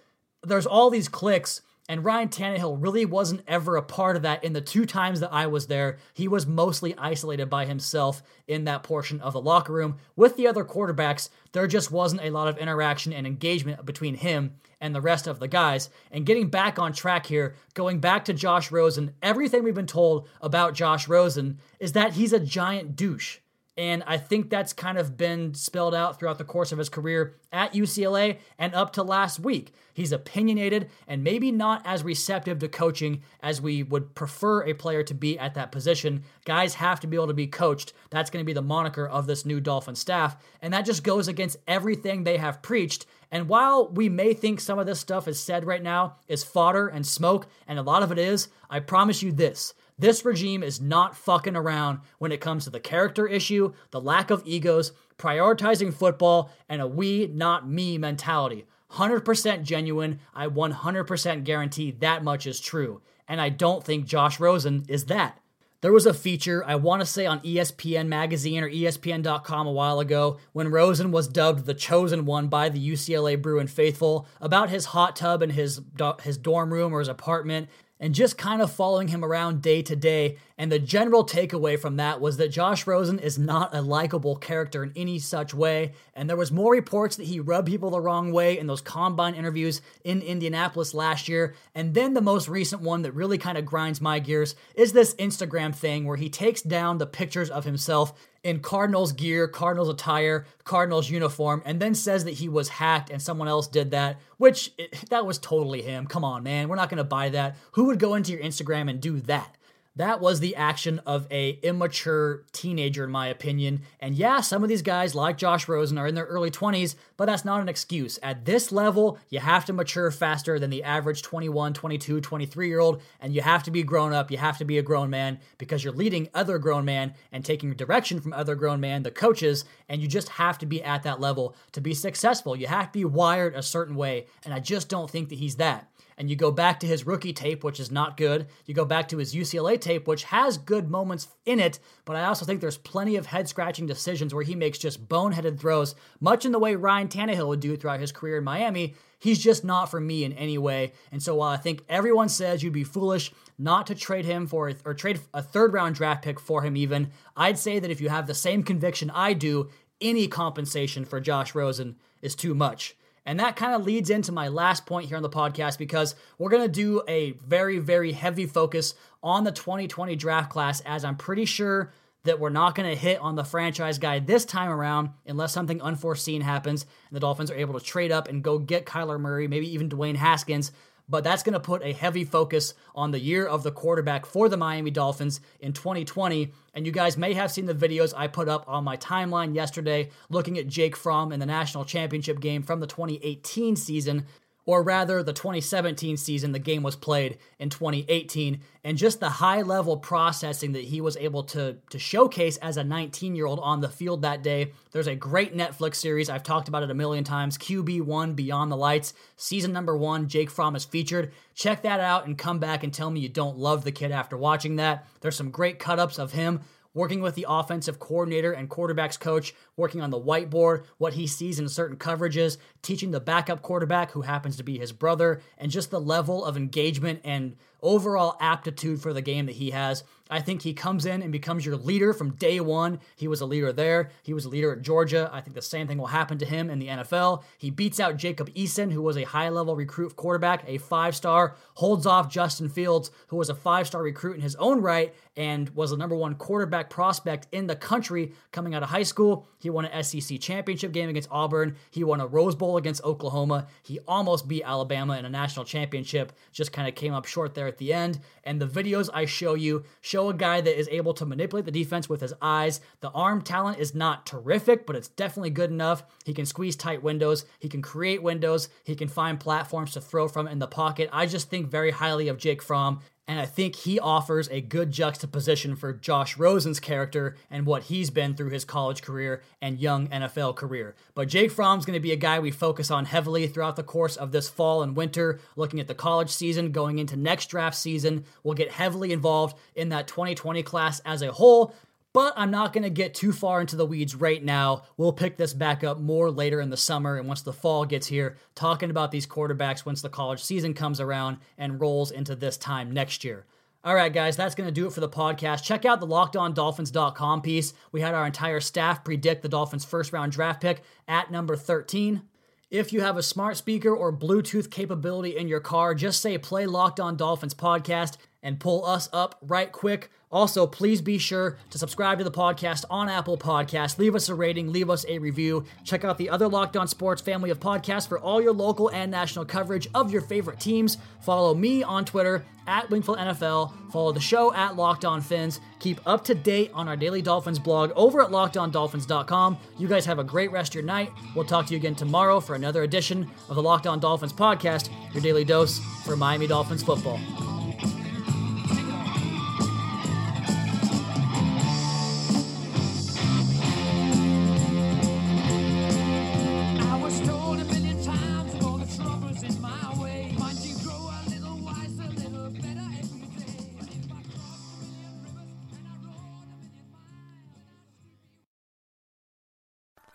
there's 0.43 0.65
all 0.65 0.89
these 0.89 1.09
clicks 1.09 1.61
And 1.89 2.05
Ryan 2.05 2.29
Tannehill 2.29 2.77
really 2.79 3.03
wasn't 3.03 3.41
ever 3.47 3.75
a 3.75 3.81
part 3.81 4.15
of 4.15 4.21
that 4.21 4.43
in 4.43 4.53
the 4.53 4.61
two 4.61 4.85
times 4.85 5.21
that 5.21 5.33
I 5.33 5.47
was 5.47 5.65
there. 5.65 5.97
He 6.13 6.27
was 6.27 6.45
mostly 6.45 6.95
isolated 6.99 7.49
by 7.49 7.65
himself 7.65 8.21
in 8.47 8.65
that 8.65 8.83
portion 8.83 9.19
of 9.21 9.33
the 9.33 9.41
locker 9.41 9.73
room. 9.73 9.97
With 10.15 10.37
the 10.37 10.45
other 10.45 10.63
quarterbacks, 10.63 11.29
there 11.51 11.65
just 11.65 11.91
wasn't 11.91 12.21
a 12.21 12.29
lot 12.29 12.47
of 12.47 12.59
interaction 12.59 13.11
and 13.11 13.25
engagement 13.25 13.83
between 13.87 14.13
him 14.13 14.53
and 14.79 14.93
the 14.93 15.01
rest 15.01 15.25
of 15.25 15.39
the 15.39 15.47
guys. 15.47 15.89
And 16.11 16.27
getting 16.27 16.49
back 16.49 16.77
on 16.77 16.93
track 16.93 17.25
here, 17.25 17.55
going 17.73 17.99
back 17.99 18.25
to 18.25 18.33
Josh 18.33 18.71
Rosen, 18.71 19.15
everything 19.23 19.63
we've 19.63 19.73
been 19.73 19.87
told 19.87 20.29
about 20.41 20.75
Josh 20.75 21.07
Rosen 21.07 21.57
is 21.79 21.93
that 21.93 22.13
he's 22.13 22.33
a 22.33 22.39
giant 22.39 22.95
douche. 22.95 23.39
And 23.79 24.03
I 24.05 24.17
think 24.17 24.49
that's 24.49 24.73
kind 24.73 24.97
of 24.97 25.15
been 25.15 25.53
spelled 25.53 25.95
out 25.95 26.19
throughout 26.19 26.37
the 26.37 26.43
course 26.43 26.73
of 26.73 26.77
his 26.77 26.89
career 26.89 27.35
at 27.49 27.73
UCLA 27.73 28.39
and 28.57 28.75
up 28.75 28.91
to 28.93 29.03
last 29.03 29.39
week. 29.39 29.71
He's 29.93 30.11
opinionated 30.11 30.89
and 31.07 31.23
maybe 31.23 31.49
not 31.49 31.81
as 31.85 32.03
receptive 32.03 32.59
to 32.59 32.67
coaching 32.67 33.21
as 33.41 33.61
we 33.61 33.83
would 33.83 34.15
prefer 34.15 34.63
a 34.63 34.73
player 34.73 35.01
to 35.03 35.13
be 35.13 35.39
at 35.39 35.53
that 35.53 35.71
position. 35.71 36.23
Guys 36.43 36.73
have 36.73 36.99
to 36.99 37.07
be 37.07 37.15
able 37.15 37.27
to 37.27 37.33
be 37.33 37.47
coached. 37.47 37.93
That's 38.09 38.29
going 38.29 38.43
to 38.43 38.45
be 38.45 38.51
the 38.51 38.61
moniker 38.61 39.07
of 39.07 39.27
this 39.27 39.45
new 39.45 39.61
Dolphin 39.61 39.95
staff. 39.95 40.35
And 40.61 40.73
that 40.73 40.85
just 40.85 41.05
goes 41.05 41.29
against 41.29 41.55
everything 41.65 42.25
they 42.25 42.35
have 42.35 42.61
preached. 42.61 43.05
And 43.31 43.47
while 43.47 43.87
we 43.87 44.09
may 44.09 44.33
think 44.33 44.59
some 44.59 44.77
of 44.77 44.87
this 44.87 44.99
stuff 44.99 45.25
is 45.25 45.39
said 45.39 45.63
right 45.63 45.81
now 45.81 46.17
is 46.27 46.43
fodder 46.43 46.89
and 46.89 47.07
smoke, 47.07 47.47
and 47.65 47.79
a 47.79 47.83
lot 47.83 48.03
of 48.03 48.11
it 48.11 48.17
is, 48.17 48.49
I 48.69 48.81
promise 48.81 49.23
you 49.23 49.31
this 49.31 49.73
this 49.99 50.23
regime 50.23 50.63
is 50.63 50.79
not 50.81 51.15
fucking 51.15 51.55
around 51.55 51.99
when 52.17 52.31
it 52.31 52.41
comes 52.41 52.63
to 52.63 52.69
the 52.69 52.79
character 52.79 53.27
issue, 53.27 53.73
the 53.91 54.01
lack 54.01 54.31
of 54.31 54.41
egos, 54.45 54.93
prioritizing 55.17 55.93
football, 55.93 56.49
and 56.67 56.81
a 56.81 56.87
we, 56.87 57.27
not 57.27 57.69
me 57.69 57.97
mentality. 57.97 58.65
100% 58.93 59.63
genuine. 59.63 60.19
I 60.33 60.47
100% 60.47 61.43
guarantee 61.43 61.91
that 61.91 62.23
much 62.23 62.47
is 62.47 62.59
true. 62.59 63.01
And 63.27 63.39
I 63.39 63.49
don't 63.49 63.83
think 63.83 64.05
Josh 64.05 64.39
Rosen 64.39 64.85
is 64.87 65.05
that. 65.05 65.39
There 65.81 65.93
was 65.93 66.05
a 66.05 66.13
feature, 66.13 66.61
I 66.65 66.75
want 66.75 67.01
to 67.01 67.05
say 67.05 67.25
on 67.25 67.39
ESPN 67.39 68.07
Magazine 68.07 68.63
or 68.63 68.69
ESPN.com 68.69 69.67
a 69.67 69.71
while 69.71 70.01
ago, 70.01 70.37
when 70.51 70.71
Rosen 70.71 71.11
was 71.11 71.29
dubbed 71.29 71.65
the 71.65 71.73
chosen 71.73 72.25
one 72.25 72.49
by 72.49 72.67
the 72.67 72.91
UCLA 72.91 73.41
Bruin 73.41 73.67
faithful 73.67 74.27
about 74.41 74.69
his 74.69 74.85
hot 74.85 75.15
tub 75.15 75.41
in 75.41 75.51
his, 75.51 75.79
his 76.21 76.37
dorm 76.37 76.73
room 76.73 76.93
or 76.93 76.99
his 76.99 77.07
apartment 77.07 77.69
and 77.99 78.15
just 78.15 78.37
kind 78.37 78.61
of 78.61 78.71
following 78.71 79.09
him 79.09 79.25
around 79.25 79.61
day 79.61 79.81
to 79.81 79.95
day. 79.95 80.37
And 80.57 80.71
the 80.71 80.79
general 80.79 81.25
takeaway 81.25 81.77
from 81.77 81.97
that 81.97 82.21
was 82.21 82.37
that 82.37 82.49
Josh 82.49 82.87
Rosen 82.87 83.19
is 83.19 83.37
not 83.37 83.75
a 83.75 83.81
likable 83.81 84.35
character 84.35 84.83
in 84.83 84.93
any 84.95 85.19
such 85.19 85.53
way. 85.53 85.93
And 86.13 86.29
there 86.29 86.37
was 86.37 86.51
more 86.51 86.71
reports 86.71 87.17
that 87.17 87.27
he 87.27 87.39
rubbed 87.39 87.67
people 87.67 87.89
the 87.89 87.99
wrong 87.99 88.31
way 88.31 88.57
in 88.57 88.67
those 88.67 88.81
combine 88.81 89.35
interviews 89.35 89.81
in 90.03 90.21
Indianapolis 90.21 90.93
last 90.93 91.27
year. 91.27 91.55
And 91.75 91.93
then 91.93 92.13
the 92.13 92.21
most 92.21 92.47
recent 92.47 92.81
one 92.81 93.01
that 93.01 93.13
really 93.13 93.37
kind 93.37 93.57
of 93.57 93.65
grinds 93.65 93.99
my 93.99 94.19
gears 94.19 94.55
is 94.75 94.93
this 94.93 95.13
Instagram 95.15 95.75
thing 95.75 96.05
where 96.05 96.17
he 96.17 96.29
takes 96.29 96.61
down 96.61 96.97
the 96.97 97.05
pictures 97.05 97.49
of 97.49 97.65
himself 97.65 98.13
in 98.43 98.59
Cardinals 98.59 99.11
gear, 99.11 99.47
Cardinals 99.47 99.89
attire, 99.89 100.45
Cardinals 100.63 101.09
uniform, 101.09 101.61
and 101.65 101.79
then 101.79 101.93
says 101.93 102.25
that 102.25 102.31
he 102.31 102.49
was 102.49 102.69
hacked 102.69 103.09
and 103.09 103.21
someone 103.21 103.47
else 103.47 103.67
did 103.67 103.91
that, 103.91 104.19
which 104.37 104.71
that 105.09 105.25
was 105.25 105.37
totally 105.37 105.81
him. 105.81 106.07
Come 106.07 106.23
on, 106.23 106.43
man. 106.43 106.69
We're 106.69 106.75
not 106.75 106.89
going 106.89 106.97
to 106.97 107.03
buy 107.03 107.29
that. 107.29 107.57
Who 107.73 107.85
would 107.85 107.99
go 107.99 108.15
into 108.15 108.31
your 108.31 108.41
Instagram 108.41 108.89
and 108.89 109.01
do 109.01 109.19
that? 109.21 109.55
That 109.99 110.21
was 110.21 110.39
the 110.39 110.55
action 110.55 111.01
of 111.05 111.27
a 111.29 111.59
immature 111.61 112.45
teenager, 112.53 113.03
in 113.03 113.11
my 113.11 113.27
opinion. 113.27 113.81
And 113.99 114.15
yeah, 114.15 114.39
some 114.39 114.63
of 114.63 114.69
these 114.69 114.81
guys, 114.81 115.13
like 115.13 115.37
Josh 115.37 115.67
Rosen, 115.67 115.97
are 115.97 116.07
in 116.07 116.15
their 116.15 116.23
early 116.23 116.49
20s, 116.49 116.95
but 117.17 117.25
that's 117.25 117.43
not 117.43 117.59
an 117.59 117.67
excuse. 117.67 118.17
At 118.23 118.45
this 118.45 118.71
level, 118.71 119.19
you 119.27 119.41
have 119.41 119.65
to 119.65 119.73
mature 119.73 120.09
faster 120.09 120.57
than 120.57 120.69
the 120.69 120.83
average 120.83 121.21
21, 121.21 121.73
22, 121.73 122.21
23 122.21 122.67
year 122.69 122.79
old, 122.79 123.01
and 123.19 123.35
you 123.35 123.41
have 123.41 123.63
to 123.63 123.71
be 123.71 123.83
grown 123.83 124.13
up. 124.13 124.31
You 124.31 124.37
have 124.37 124.57
to 124.59 124.65
be 124.65 124.77
a 124.77 124.81
grown 124.81 125.09
man 125.09 125.37
because 125.57 125.83
you're 125.83 125.91
leading 125.91 126.29
other 126.33 126.59
grown 126.59 126.85
men 126.85 127.13
and 127.33 127.43
taking 127.43 127.73
direction 127.73 128.21
from 128.21 128.31
other 128.31 128.55
grown 128.55 128.79
men, 128.79 129.03
the 129.03 129.11
coaches, 129.11 129.65
and 129.89 130.01
you 130.01 130.07
just 130.07 130.29
have 130.29 130.57
to 130.59 130.65
be 130.65 130.81
at 130.81 131.03
that 131.03 131.19
level 131.19 131.57
to 131.73 131.81
be 131.81 131.93
successful. 131.93 132.55
You 132.55 132.67
have 132.67 132.93
to 132.93 132.99
be 132.99 133.03
wired 133.03 133.53
a 133.53 133.61
certain 133.61 133.97
way, 133.97 134.27
and 134.45 134.53
I 134.53 134.61
just 134.61 134.87
don't 134.87 135.11
think 135.11 135.27
that 135.27 135.39
he's 135.39 135.57
that 135.57 135.88
and 136.19 136.29
you 136.29 136.35
go 136.35 136.51
back 136.51 136.81
to 136.81 136.85
his 136.85 137.07
rookie 137.07 137.31
tape, 137.31 137.63
which 137.63 137.79
is 137.79 137.89
not 137.89 138.17
good. 138.17 138.47
You 138.65 138.73
go 138.73 138.83
back 138.83 139.07
to 139.07 139.17
his 139.17 139.33
UCLA 139.33 139.79
tape, 139.79 140.05
which 140.05 140.25
has 140.25 140.57
good 140.57 140.91
moments 140.91 141.29
in 141.45 141.61
it, 141.61 141.79
but 142.03 142.17
I 142.17 142.25
also 142.25 142.45
think 142.45 142.59
there's 142.59 142.77
plenty 142.77 143.15
of 143.15 143.25
head 143.25 143.47
scratching 143.47 143.87
decisions 143.87 144.33
where 144.33 144.43
he 144.43 144.53
makes 144.53 144.77
just 144.77 145.07
boneheaded 145.07 145.57
throws, 145.57 145.95
much 146.19 146.45
in 146.45 146.51
the 146.51 146.59
way 146.59 146.75
Ryan 146.75 147.07
Tannehill 147.07 147.47
would 147.47 147.61
do 147.61 147.77
throughout 147.77 148.01
his 148.01 148.11
career 148.11 148.37
in 148.37 148.43
Miami. 148.43 148.95
He's 149.17 149.39
just 149.39 149.63
not 149.63 149.89
for 149.89 150.01
me 150.01 150.25
in 150.25 150.33
any 150.33 150.57
way. 150.57 150.91
And 151.09 151.23
so 151.23 151.35
while 151.35 151.51
I 151.51 151.57
think 151.57 151.83
everyone 151.87 152.29
says 152.29 152.63
you'd 152.63 152.73
be 152.73 152.83
foolish 152.83 153.31
not 153.57 153.87
to 153.87 153.95
trade 153.95 154.25
him 154.25 154.45
for 154.45 154.73
or 154.83 154.93
trade 154.93 155.21
a 155.33 155.41
third 155.41 155.71
round 155.71 155.95
draft 155.95 156.23
pick 156.23 156.39
for 156.39 156.63
him, 156.63 156.75
even, 156.75 157.11
I'd 157.37 157.57
say 157.57 157.79
that 157.79 157.91
if 157.91 158.01
you 158.01 158.09
have 158.09 158.27
the 158.27 158.33
same 158.35 158.63
conviction 158.63 159.09
I 159.09 159.33
do, 159.33 159.69
any 160.01 160.27
compensation 160.27 161.05
for 161.05 161.21
Josh 161.21 161.55
Rosen 161.55 161.95
is 162.21 162.35
too 162.35 162.53
much. 162.53 162.95
And 163.29 163.39
that 163.39 163.55
kind 163.55 163.75
of 163.75 163.85
leads 163.85 164.09
into 164.09 164.31
my 164.31 164.47
last 164.47 164.87
point 164.87 165.07
here 165.07 165.15
on 165.15 165.21
the 165.21 165.29
podcast 165.29 165.77
because 165.77 166.15
we're 166.39 166.49
going 166.49 166.63
to 166.63 166.67
do 166.67 167.03
a 167.07 167.33
very, 167.45 167.77
very 167.77 168.11
heavy 168.11 168.47
focus 168.47 168.95
on 169.21 169.43
the 169.43 169.51
2020 169.51 170.15
draft 170.15 170.49
class, 170.49 170.81
as 170.81 171.05
I'm 171.05 171.15
pretty 171.15 171.45
sure 171.45 171.93
that 172.23 172.39
we're 172.39 172.49
not 172.49 172.73
going 172.73 172.89
to 172.89 172.95
hit 172.95 173.19
on 173.19 173.35
the 173.35 173.43
franchise 173.43 173.99
guy 173.99 174.17
this 174.17 174.45
time 174.45 174.71
around 174.71 175.11
unless 175.27 175.53
something 175.53 175.79
unforeseen 175.79 176.41
happens 176.41 176.87
and 177.09 177.15
the 177.15 177.19
Dolphins 177.19 177.51
are 177.51 177.55
able 177.55 177.79
to 177.79 177.85
trade 177.85 178.11
up 178.11 178.27
and 178.27 178.43
go 178.43 178.57
get 178.57 178.87
Kyler 178.87 179.19
Murray, 179.19 179.47
maybe 179.47 179.71
even 179.75 179.89
Dwayne 179.89 180.15
Haskins 180.15 180.71
but 181.09 181.23
that's 181.23 181.43
going 181.43 181.53
to 181.53 181.59
put 181.59 181.83
a 181.83 181.91
heavy 181.91 182.23
focus 182.23 182.73
on 182.95 183.11
the 183.11 183.19
year 183.19 183.45
of 183.45 183.63
the 183.63 183.71
quarterback 183.71 184.25
for 184.25 184.47
the 184.47 184.57
Miami 184.57 184.91
Dolphins 184.91 185.41
in 185.59 185.73
2020. 185.73 186.51
And 186.73 186.85
you 186.85 186.91
guys 186.91 187.17
may 187.17 187.33
have 187.33 187.51
seen 187.51 187.65
the 187.65 187.73
videos 187.73 188.13
I 188.15 188.27
put 188.27 188.47
up 188.47 188.65
on 188.67 188.83
my 188.83 188.97
timeline 188.97 189.55
yesterday 189.55 190.09
looking 190.29 190.57
at 190.57 190.67
Jake 190.67 190.95
Fromm 190.95 191.31
in 191.31 191.39
the 191.39 191.45
national 191.45 191.85
championship 191.85 192.39
game 192.39 192.61
from 192.61 192.79
the 192.79 192.87
2018 192.87 193.75
season 193.75 194.25
or 194.69 194.83
rather 194.83 195.23
the 195.23 195.33
2017 195.33 196.15
season, 196.15 196.51
the 196.51 196.59
game 196.59 196.83
was 196.83 196.95
played 196.95 197.39
in 197.57 197.71
2018, 197.71 198.61
and 198.83 198.99
just 198.99 199.19
the 199.19 199.27
high 199.27 199.63
level 199.63 199.97
processing 199.97 200.73
that 200.73 200.83
he 200.83 201.01
was 201.01 201.17
able 201.17 201.41
to, 201.41 201.77
to 201.89 201.97
showcase 201.97 202.55
as 202.57 202.77
a 202.77 202.83
19 202.83 203.35
year 203.35 203.47
old 203.47 203.59
on 203.61 203.81
the 203.81 203.89
field 203.89 204.21
that 204.21 204.43
day. 204.43 204.71
There's 204.91 205.07
a 205.07 205.15
great 205.15 205.57
Netflix 205.57 205.95
series, 205.95 206.29
I've 206.29 206.43
talked 206.43 206.67
about 206.67 206.83
it 206.83 206.91
a 206.91 206.93
million 206.93 207.23
times 207.23 207.57
QB1 207.57 208.35
Beyond 208.35 208.71
the 208.71 208.77
Lights. 208.77 209.15
Season 209.35 209.73
number 209.73 209.97
one, 209.97 210.27
Jake 210.27 210.51
Fromm 210.51 210.75
is 210.75 210.85
featured. 210.85 211.31
Check 211.55 211.81
that 211.81 211.99
out 211.99 212.27
and 212.27 212.37
come 212.37 212.59
back 212.59 212.83
and 212.83 212.93
tell 212.93 213.09
me 213.09 213.21
you 213.21 213.27
don't 213.27 213.57
love 213.57 213.83
the 213.83 213.91
kid 213.91 214.11
after 214.11 214.37
watching 214.37 214.75
that. 214.75 215.07
There's 215.21 215.35
some 215.35 215.49
great 215.49 215.79
cut 215.79 215.97
ups 215.97 216.19
of 216.19 216.33
him 216.33 216.61
working 216.93 217.21
with 217.21 217.35
the 217.35 217.45
offensive 217.47 217.99
coordinator 217.99 218.51
and 218.51 218.69
quarterbacks 218.69 219.19
coach, 219.19 219.53
working 219.77 220.01
on 220.01 220.09
the 220.09 220.19
whiteboard, 220.19 220.85
what 220.97 221.13
he 221.13 221.27
sees 221.27 221.59
in 221.59 221.69
certain 221.69 221.97
coverages, 221.97 222.57
teaching 222.81 223.11
the 223.11 223.19
backup 223.19 223.61
quarterback, 223.61 224.11
who 224.11 224.21
happens 224.21 224.57
to 224.57 224.63
be 224.63 224.77
his 224.77 224.91
brother, 224.91 225.41
and 225.57 225.71
just 225.71 225.91
the 225.91 226.01
level 226.01 226.43
of 226.43 226.57
engagement 226.57 227.21
and 227.23 227.55
overall 227.81 228.37
aptitude 228.39 229.01
for 229.01 229.13
the 229.13 229.21
game 229.21 229.45
that 229.45 229.55
he 229.55 229.71
has. 229.71 230.03
I 230.31 230.41
think 230.41 230.61
he 230.61 230.73
comes 230.73 231.07
in 231.07 231.23
and 231.23 231.31
becomes 231.31 231.65
your 231.65 231.75
leader 231.75 232.13
from 232.13 232.35
day 232.35 232.59
one. 232.59 232.99
He 233.15 233.27
was 233.27 233.41
a 233.41 233.47
leader 233.47 233.73
there. 233.73 234.11
He 234.21 234.33
was 234.33 234.45
a 234.45 234.49
leader 234.49 234.71
at 234.71 234.83
Georgia. 234.83 235.27
I 235.33 235.41
think 235.41 235.55
the 235.55 235.61
same 235.61 235.87
thing 235.87 235.97
will 235.97 236.07
happen 236.07 236.37
to 236.37 236.45
him 236.45 236.69
in 236.69 236.77
the 236.77 236.87
NFL. 236.87 237.43
He 237.57 237.71
beats 237.71 237.99
out 237.99 238.17
Jacob 238.17 238.53
Eason, 238.53 238.91
who 238.91 239.01
was 239.01 239.17
a 239.17 239.23
high 239.23 239.49
level 239.49 239.75
recruit 239.75 240.15
quarterback, 240.15 240.63
a 240.67 240.77
five 240.77 241.15
star, 241.15 241.55
holds 241.75 242.05
off 242.05 242.29
Justin 242.29 242.69
Fields, 242.69 243.09
who 243.27 243.37
was 243.37 243.49
a 243.49 243.55
five 243.55 243.87
star 243.87 244.03
recruit 244.03 244.35
in 244.35 244.41
his 244.41 244.55
own 244.57 244.81
right 244.81 245.15
and 245.35 245.69
was 245.69 245.91
the 245.91 245.97
number 245.97 246.15
one 246.15 246.35
quarterback 246.35 246.89
prospect 246.89 247.47
in 247.51 247.65
the 247.65 247.75
country 247.75 248.33
coming 248.51 248.75
out 248.75 248.83
of 248.83 248.89
high 248.89 249.03
school. 249.03 249.47
He 249.57 249.69
won 249.69 249.85
an 249.85 250.03
SEC 250.03 250.39
championship 250.39 250.91
game 250.91 251.09
against 251.09 251.29
Auburn. 251.31 251.75
He 251.89 252.03
won 252.03 252.21
a 252.21 252.27
Rose 252.27 252.55
Bowl 252.55 252.77
against 252.77 253.03
Oklahoma. 253.03 253.67
He 253.81 253.99
almost 254.07 254.47
beat 254.47 254.63
Alabama 254.63 255.17
in 255.17 255.25
a 255.25 255.29
national 255.29 255.65
championship, 255.65 256.33
just 256.51 256.71
kind 256.71 256.87
of 256.87 256.95
came 256.95 257.13
up 257.13 257.25
short 257.25 257.55
there 257.55 257.68
at 257.69 257.77
the 257.77 257.93
end. 257.93 258.19
And 258.43 258.61
the 258.61 258.67
videos 258.67 259.09
I 259.13 259.25
show 259.25 259.53
you 259.53 259.83
show 260.01 260.27
a 260.29 260.33
guy 260.33 260.59
that 260.59 260.77
is 260.77 260.89
able 260.89 261.13
to 261.13 261.25
manipulate 261.25 261.65
the 261.65 261.71
defense 261.71 262.09
with 262.09 262.19
his 262.19 262.33
eyes. 262.41 262.81
The 262.99 263.11
arm 263.11 263.41
talent 263.41 263.79
is 263.79 263.95
not 263.95 264.25
terrific, 264.25 264.85
but 264.85 264.97
it's 264.97 265.07
definitely 265.07 265.51
good 265.51 265.71
enough. 265.71 266.03
He 266.25 266.33
can 266.33 266.45
squeeze 266.45 266.75
tight 266.75 267.01
windows, 267.01 267.45
he 267.59 267.69
can 267.69 267.81
create 267.81 268.21
windows, 268.21 268.67
he 268.83 268.95
can 268.95 269.07
find 269.07 269.39
platforms 269.39 269.93
to 269.93 270.01
throw 270.01 270.27
from 270.27 270.47
in 270.47 270.59
the 270.59 270.67
pocket. 270.67 271.09
I 271.13 271.25
just 271.25 271.49
think 271.49 271.69
very 271.69 271.91
highly 271.91 272.27
of 272.27 272.37
Jake 272.37 272.61
Fromm 272.61 272.99
and 273.29 273.39
I 273.39 273.45
think 273.45 273.75
he 273.75 273.99
offers 273.99 274.49
a 274.49 274.59
good 274.59 274.91
juxtaposition 274.91 275.75
for 275.75 275.93
Josh 275.93 276.35
Rosen's 276.35 276.79
character 276.79 277.35
and 277.51 277.63
what 277.63 277.83
he's 277.83 278.09
been 278.09 278.33
through 278.33 278.49
his 278.49 278.65
college 278.65 279.03
career 279.03 279.43
and 279.61 279.79
young 279.79 280.07
NFL 280.07 280.55
career. 280.55 280.95
But 281.13 281.27
Jake 281.27 281.51
Fromm's 281.51 281.85
going 281.85 281.93
to 281.93 281.99
be 281.99 282.11
a 282.11 282.15
guy 282.15 282.39
we 282.39 282.49
focus 282.49 282.89
on 282.89 283.05
heavily 283.05 283.47
throughout 283.47 283.75
the 283.75 283.83
course 283.83 284.15
of 284.15 284.31
this 284.31 284.49
fall 284.49 284.81
and 284.81 284.95
winter, 284.95 285.39
looking 285.55 285.79
at 285.79 285.87
the 285.87 285.93
college 285.93 286.31
season, 286.31 286.71
going 286.71 286.97
into 286.97 287.15
next 287.15 287.51
draft 287.51 287.77
season. 287.77 288.25
We'll 288.43 288.55
get 288.55 288.71
heavily 288.71 289.13
involved 289.13 289.59
in 289.75 289.89
that 289.89 290.07
2020 290.07 290.63
class 290.63 290.99
as 291.01 291.21
a 291.21 291.31
whole. 291.31 291.75
But 292.11 292.33
I'm 292.35 292.49
not 292.49 292.73
going 292.73 292.83
to 292.83 292.89
get 292.89 293.13
too 293.13 293.31
far 293.31 293.61
into 293.61 293.75
the 293.75 293.85
weeds 293.85 294.15
right 294.15 294.43
now. 294.43 294.83
We'll 294.97 295.13
pick 295.13 295.37
this 295.37 295.53
back 295.53 295.83
up 295.83 295.99
more 295.99 296.31
later 296.31 296.59
in 296.59 296.71
the 296.71 296.77
summer 296.77 297.17
and 297.17 297.27
once 297.27 297.43
the 297.43 297.53
fall 297.53 297.85
gets 297.85 298.07
here, 298.07 298.35
talking 298.55 298.89
about 298.89 299.11
these 299.11 299.27
quarterbacks 299.27 299.85
once 299.85 300.01
the 300.01 300.09
college 300.09 300.43
season 300.43 300.73
comes 300.73 300.99
around 300.99 301.37
and 301.57 301.79
rolls 301.79 302.09
into 302.09 302.35
this 302.35 302.57
time 302.57 302.91
next 302.91 303.23
year. 303.23 303.45
All 303.83 303.95
right, 303.95 304.11
guys, 304.11 304.35
that's 304.35 304.55
going 304.55 304.67
to 304.67 304.73
do 304.73 304.87
it 304.87 304.93
for 304.93 304.99
the 304.99 305.07
podcast. 305.07 305.63
Check 305.63 305.85
out 305.85 306.01
the 306.01 306.07
lockedondolphins.com 306.07 307.41
piece. 307.41 307.73
We 307.91 308.01
had 308.01 308.13
our 308.13 308.25
entire 308.25 308.59
staff 308.59 309.05
predict 309.05 309.41
the 309.41 309.47
Dolphins' 309.47 309.85
first 309.85 310.11
round 310.11 310.31
draft 310.31 310.61
pick 310.61 310.81
at 311.07 311.31
number 311.31 311.55
13. 311.55 312.23
If 312.69 312.91
you 312.91 313.01
have 313.01 313.17
a 313.17 313.23
smart 313.23 313.55
speaker 313.55 313.95
or 313.95 314.11
Bluetooth 314.11 314.69
capability 314.69 315.37
in 315.37 315.47
your 315.47 315.61
car, 315.61 315.95
just 315.95 316.21
say 316.21 316.37
play 316.37 316.65
Locked 316.65 316.99
On 316.99 317.15
Dolphins 317.15 317.53
podcast 317.53 318.17
and 318.43 318.59
pull 318.59 318.85
us 318.85 319.09
up 319.13 319.37
right 319.41 319.71
quick. 319.71 320.11
Also, 320.31 320.67
please 320.67 321.01
be 321.01 321.17
sure 321.17 321.57
to 321.71 321.79
subscribe 321.79 322.19
to 322.19 322.23
the 322.23 322.31
podcast 322.31 322.85
on 322.89 323.09
Apple 323.09 323.37
Podcasts. 323.37 323.97
Leave 323.97 324.13
us 324.13 324.29
a 324.29 324.35
rating, 324.35 324.71
leave 324.71 324.89
us 324.89 325.03
a 325.07 325.17
review. 325.17 325.65
Check 325.83 326.05
out 326.05 326.19
the 326.19 326.29
other 326.29 326.47
Locked 326.47 326.77
On 326.77 326.87
Sports 326.87 327.21
family 327.21 327.49
of 327.49 327.59
podcasts 327.59 328.07
for 328.07 328.19
all 328.19 328.39
your 328.39 328.53
local 328.53 328.89
and 328.89 329.09
national 329.09 329.45
coverage 329.45 329.87
of 329.95 330.11
your 330.11 330.21
favorite 330.21 330.59
teams. 330.59 330.97
Follow 331.21 331.55
me 331.55 331.81
on 331.81 332.05
Twitter 332.05 332.45
at 332.67 332.87
Wingfield 332.91 333.17
NFL. 333.17 333.91
Follow 333.91 334.11
the 334.11 334.19
show 334.19 334.53
at 334.53 334.75
Locked 334.75 335.03
On 335.03 335.19
Phins. 335.19 335.59
Keep 335.79 335.99
up 336.05 336.23
to 336.25 336.35
date 336.35 336.69
on 336.75 336.87
our 336.87 336.95
Daily 336.95 337.23
Dolphins 337.23 337.57
blog 337.57 337.91
over 337.95 338.21
at 338.21 338.29
LockedOnDolphins.com. 338.29 339.57
You 339.79 339.87
guys 339.87 340.05
have 340.05 340.19
a 340.19 340.23
great 340.23 340.51
rest 340.51 340.71
of 340.71 340.75
your 340.75 340.83
night. 340.83 341.11
We'll 341.35 341.45
talk 341.45 341.65
to 341.65 341.73
you 341.73 341.77
again 341.79 341.95
tomorrow 341.95 342.39
for 342.39 342.53
another 342.53 342.83
edition 342.83 343.27
of 343.49 343.55
the 343.55 343.63
Locked 343.63 343.87
On 343.87 343.99
Dolphins 343.99 344.33
podcast, 344.33 344.89
your 345.11 345.23
daily 345.23 345.43
dose 345.43 345.79
for 346.05 346.15
Miami 346.15 346.45
Dolphins 346.45 346.83
football. 346.83 347.19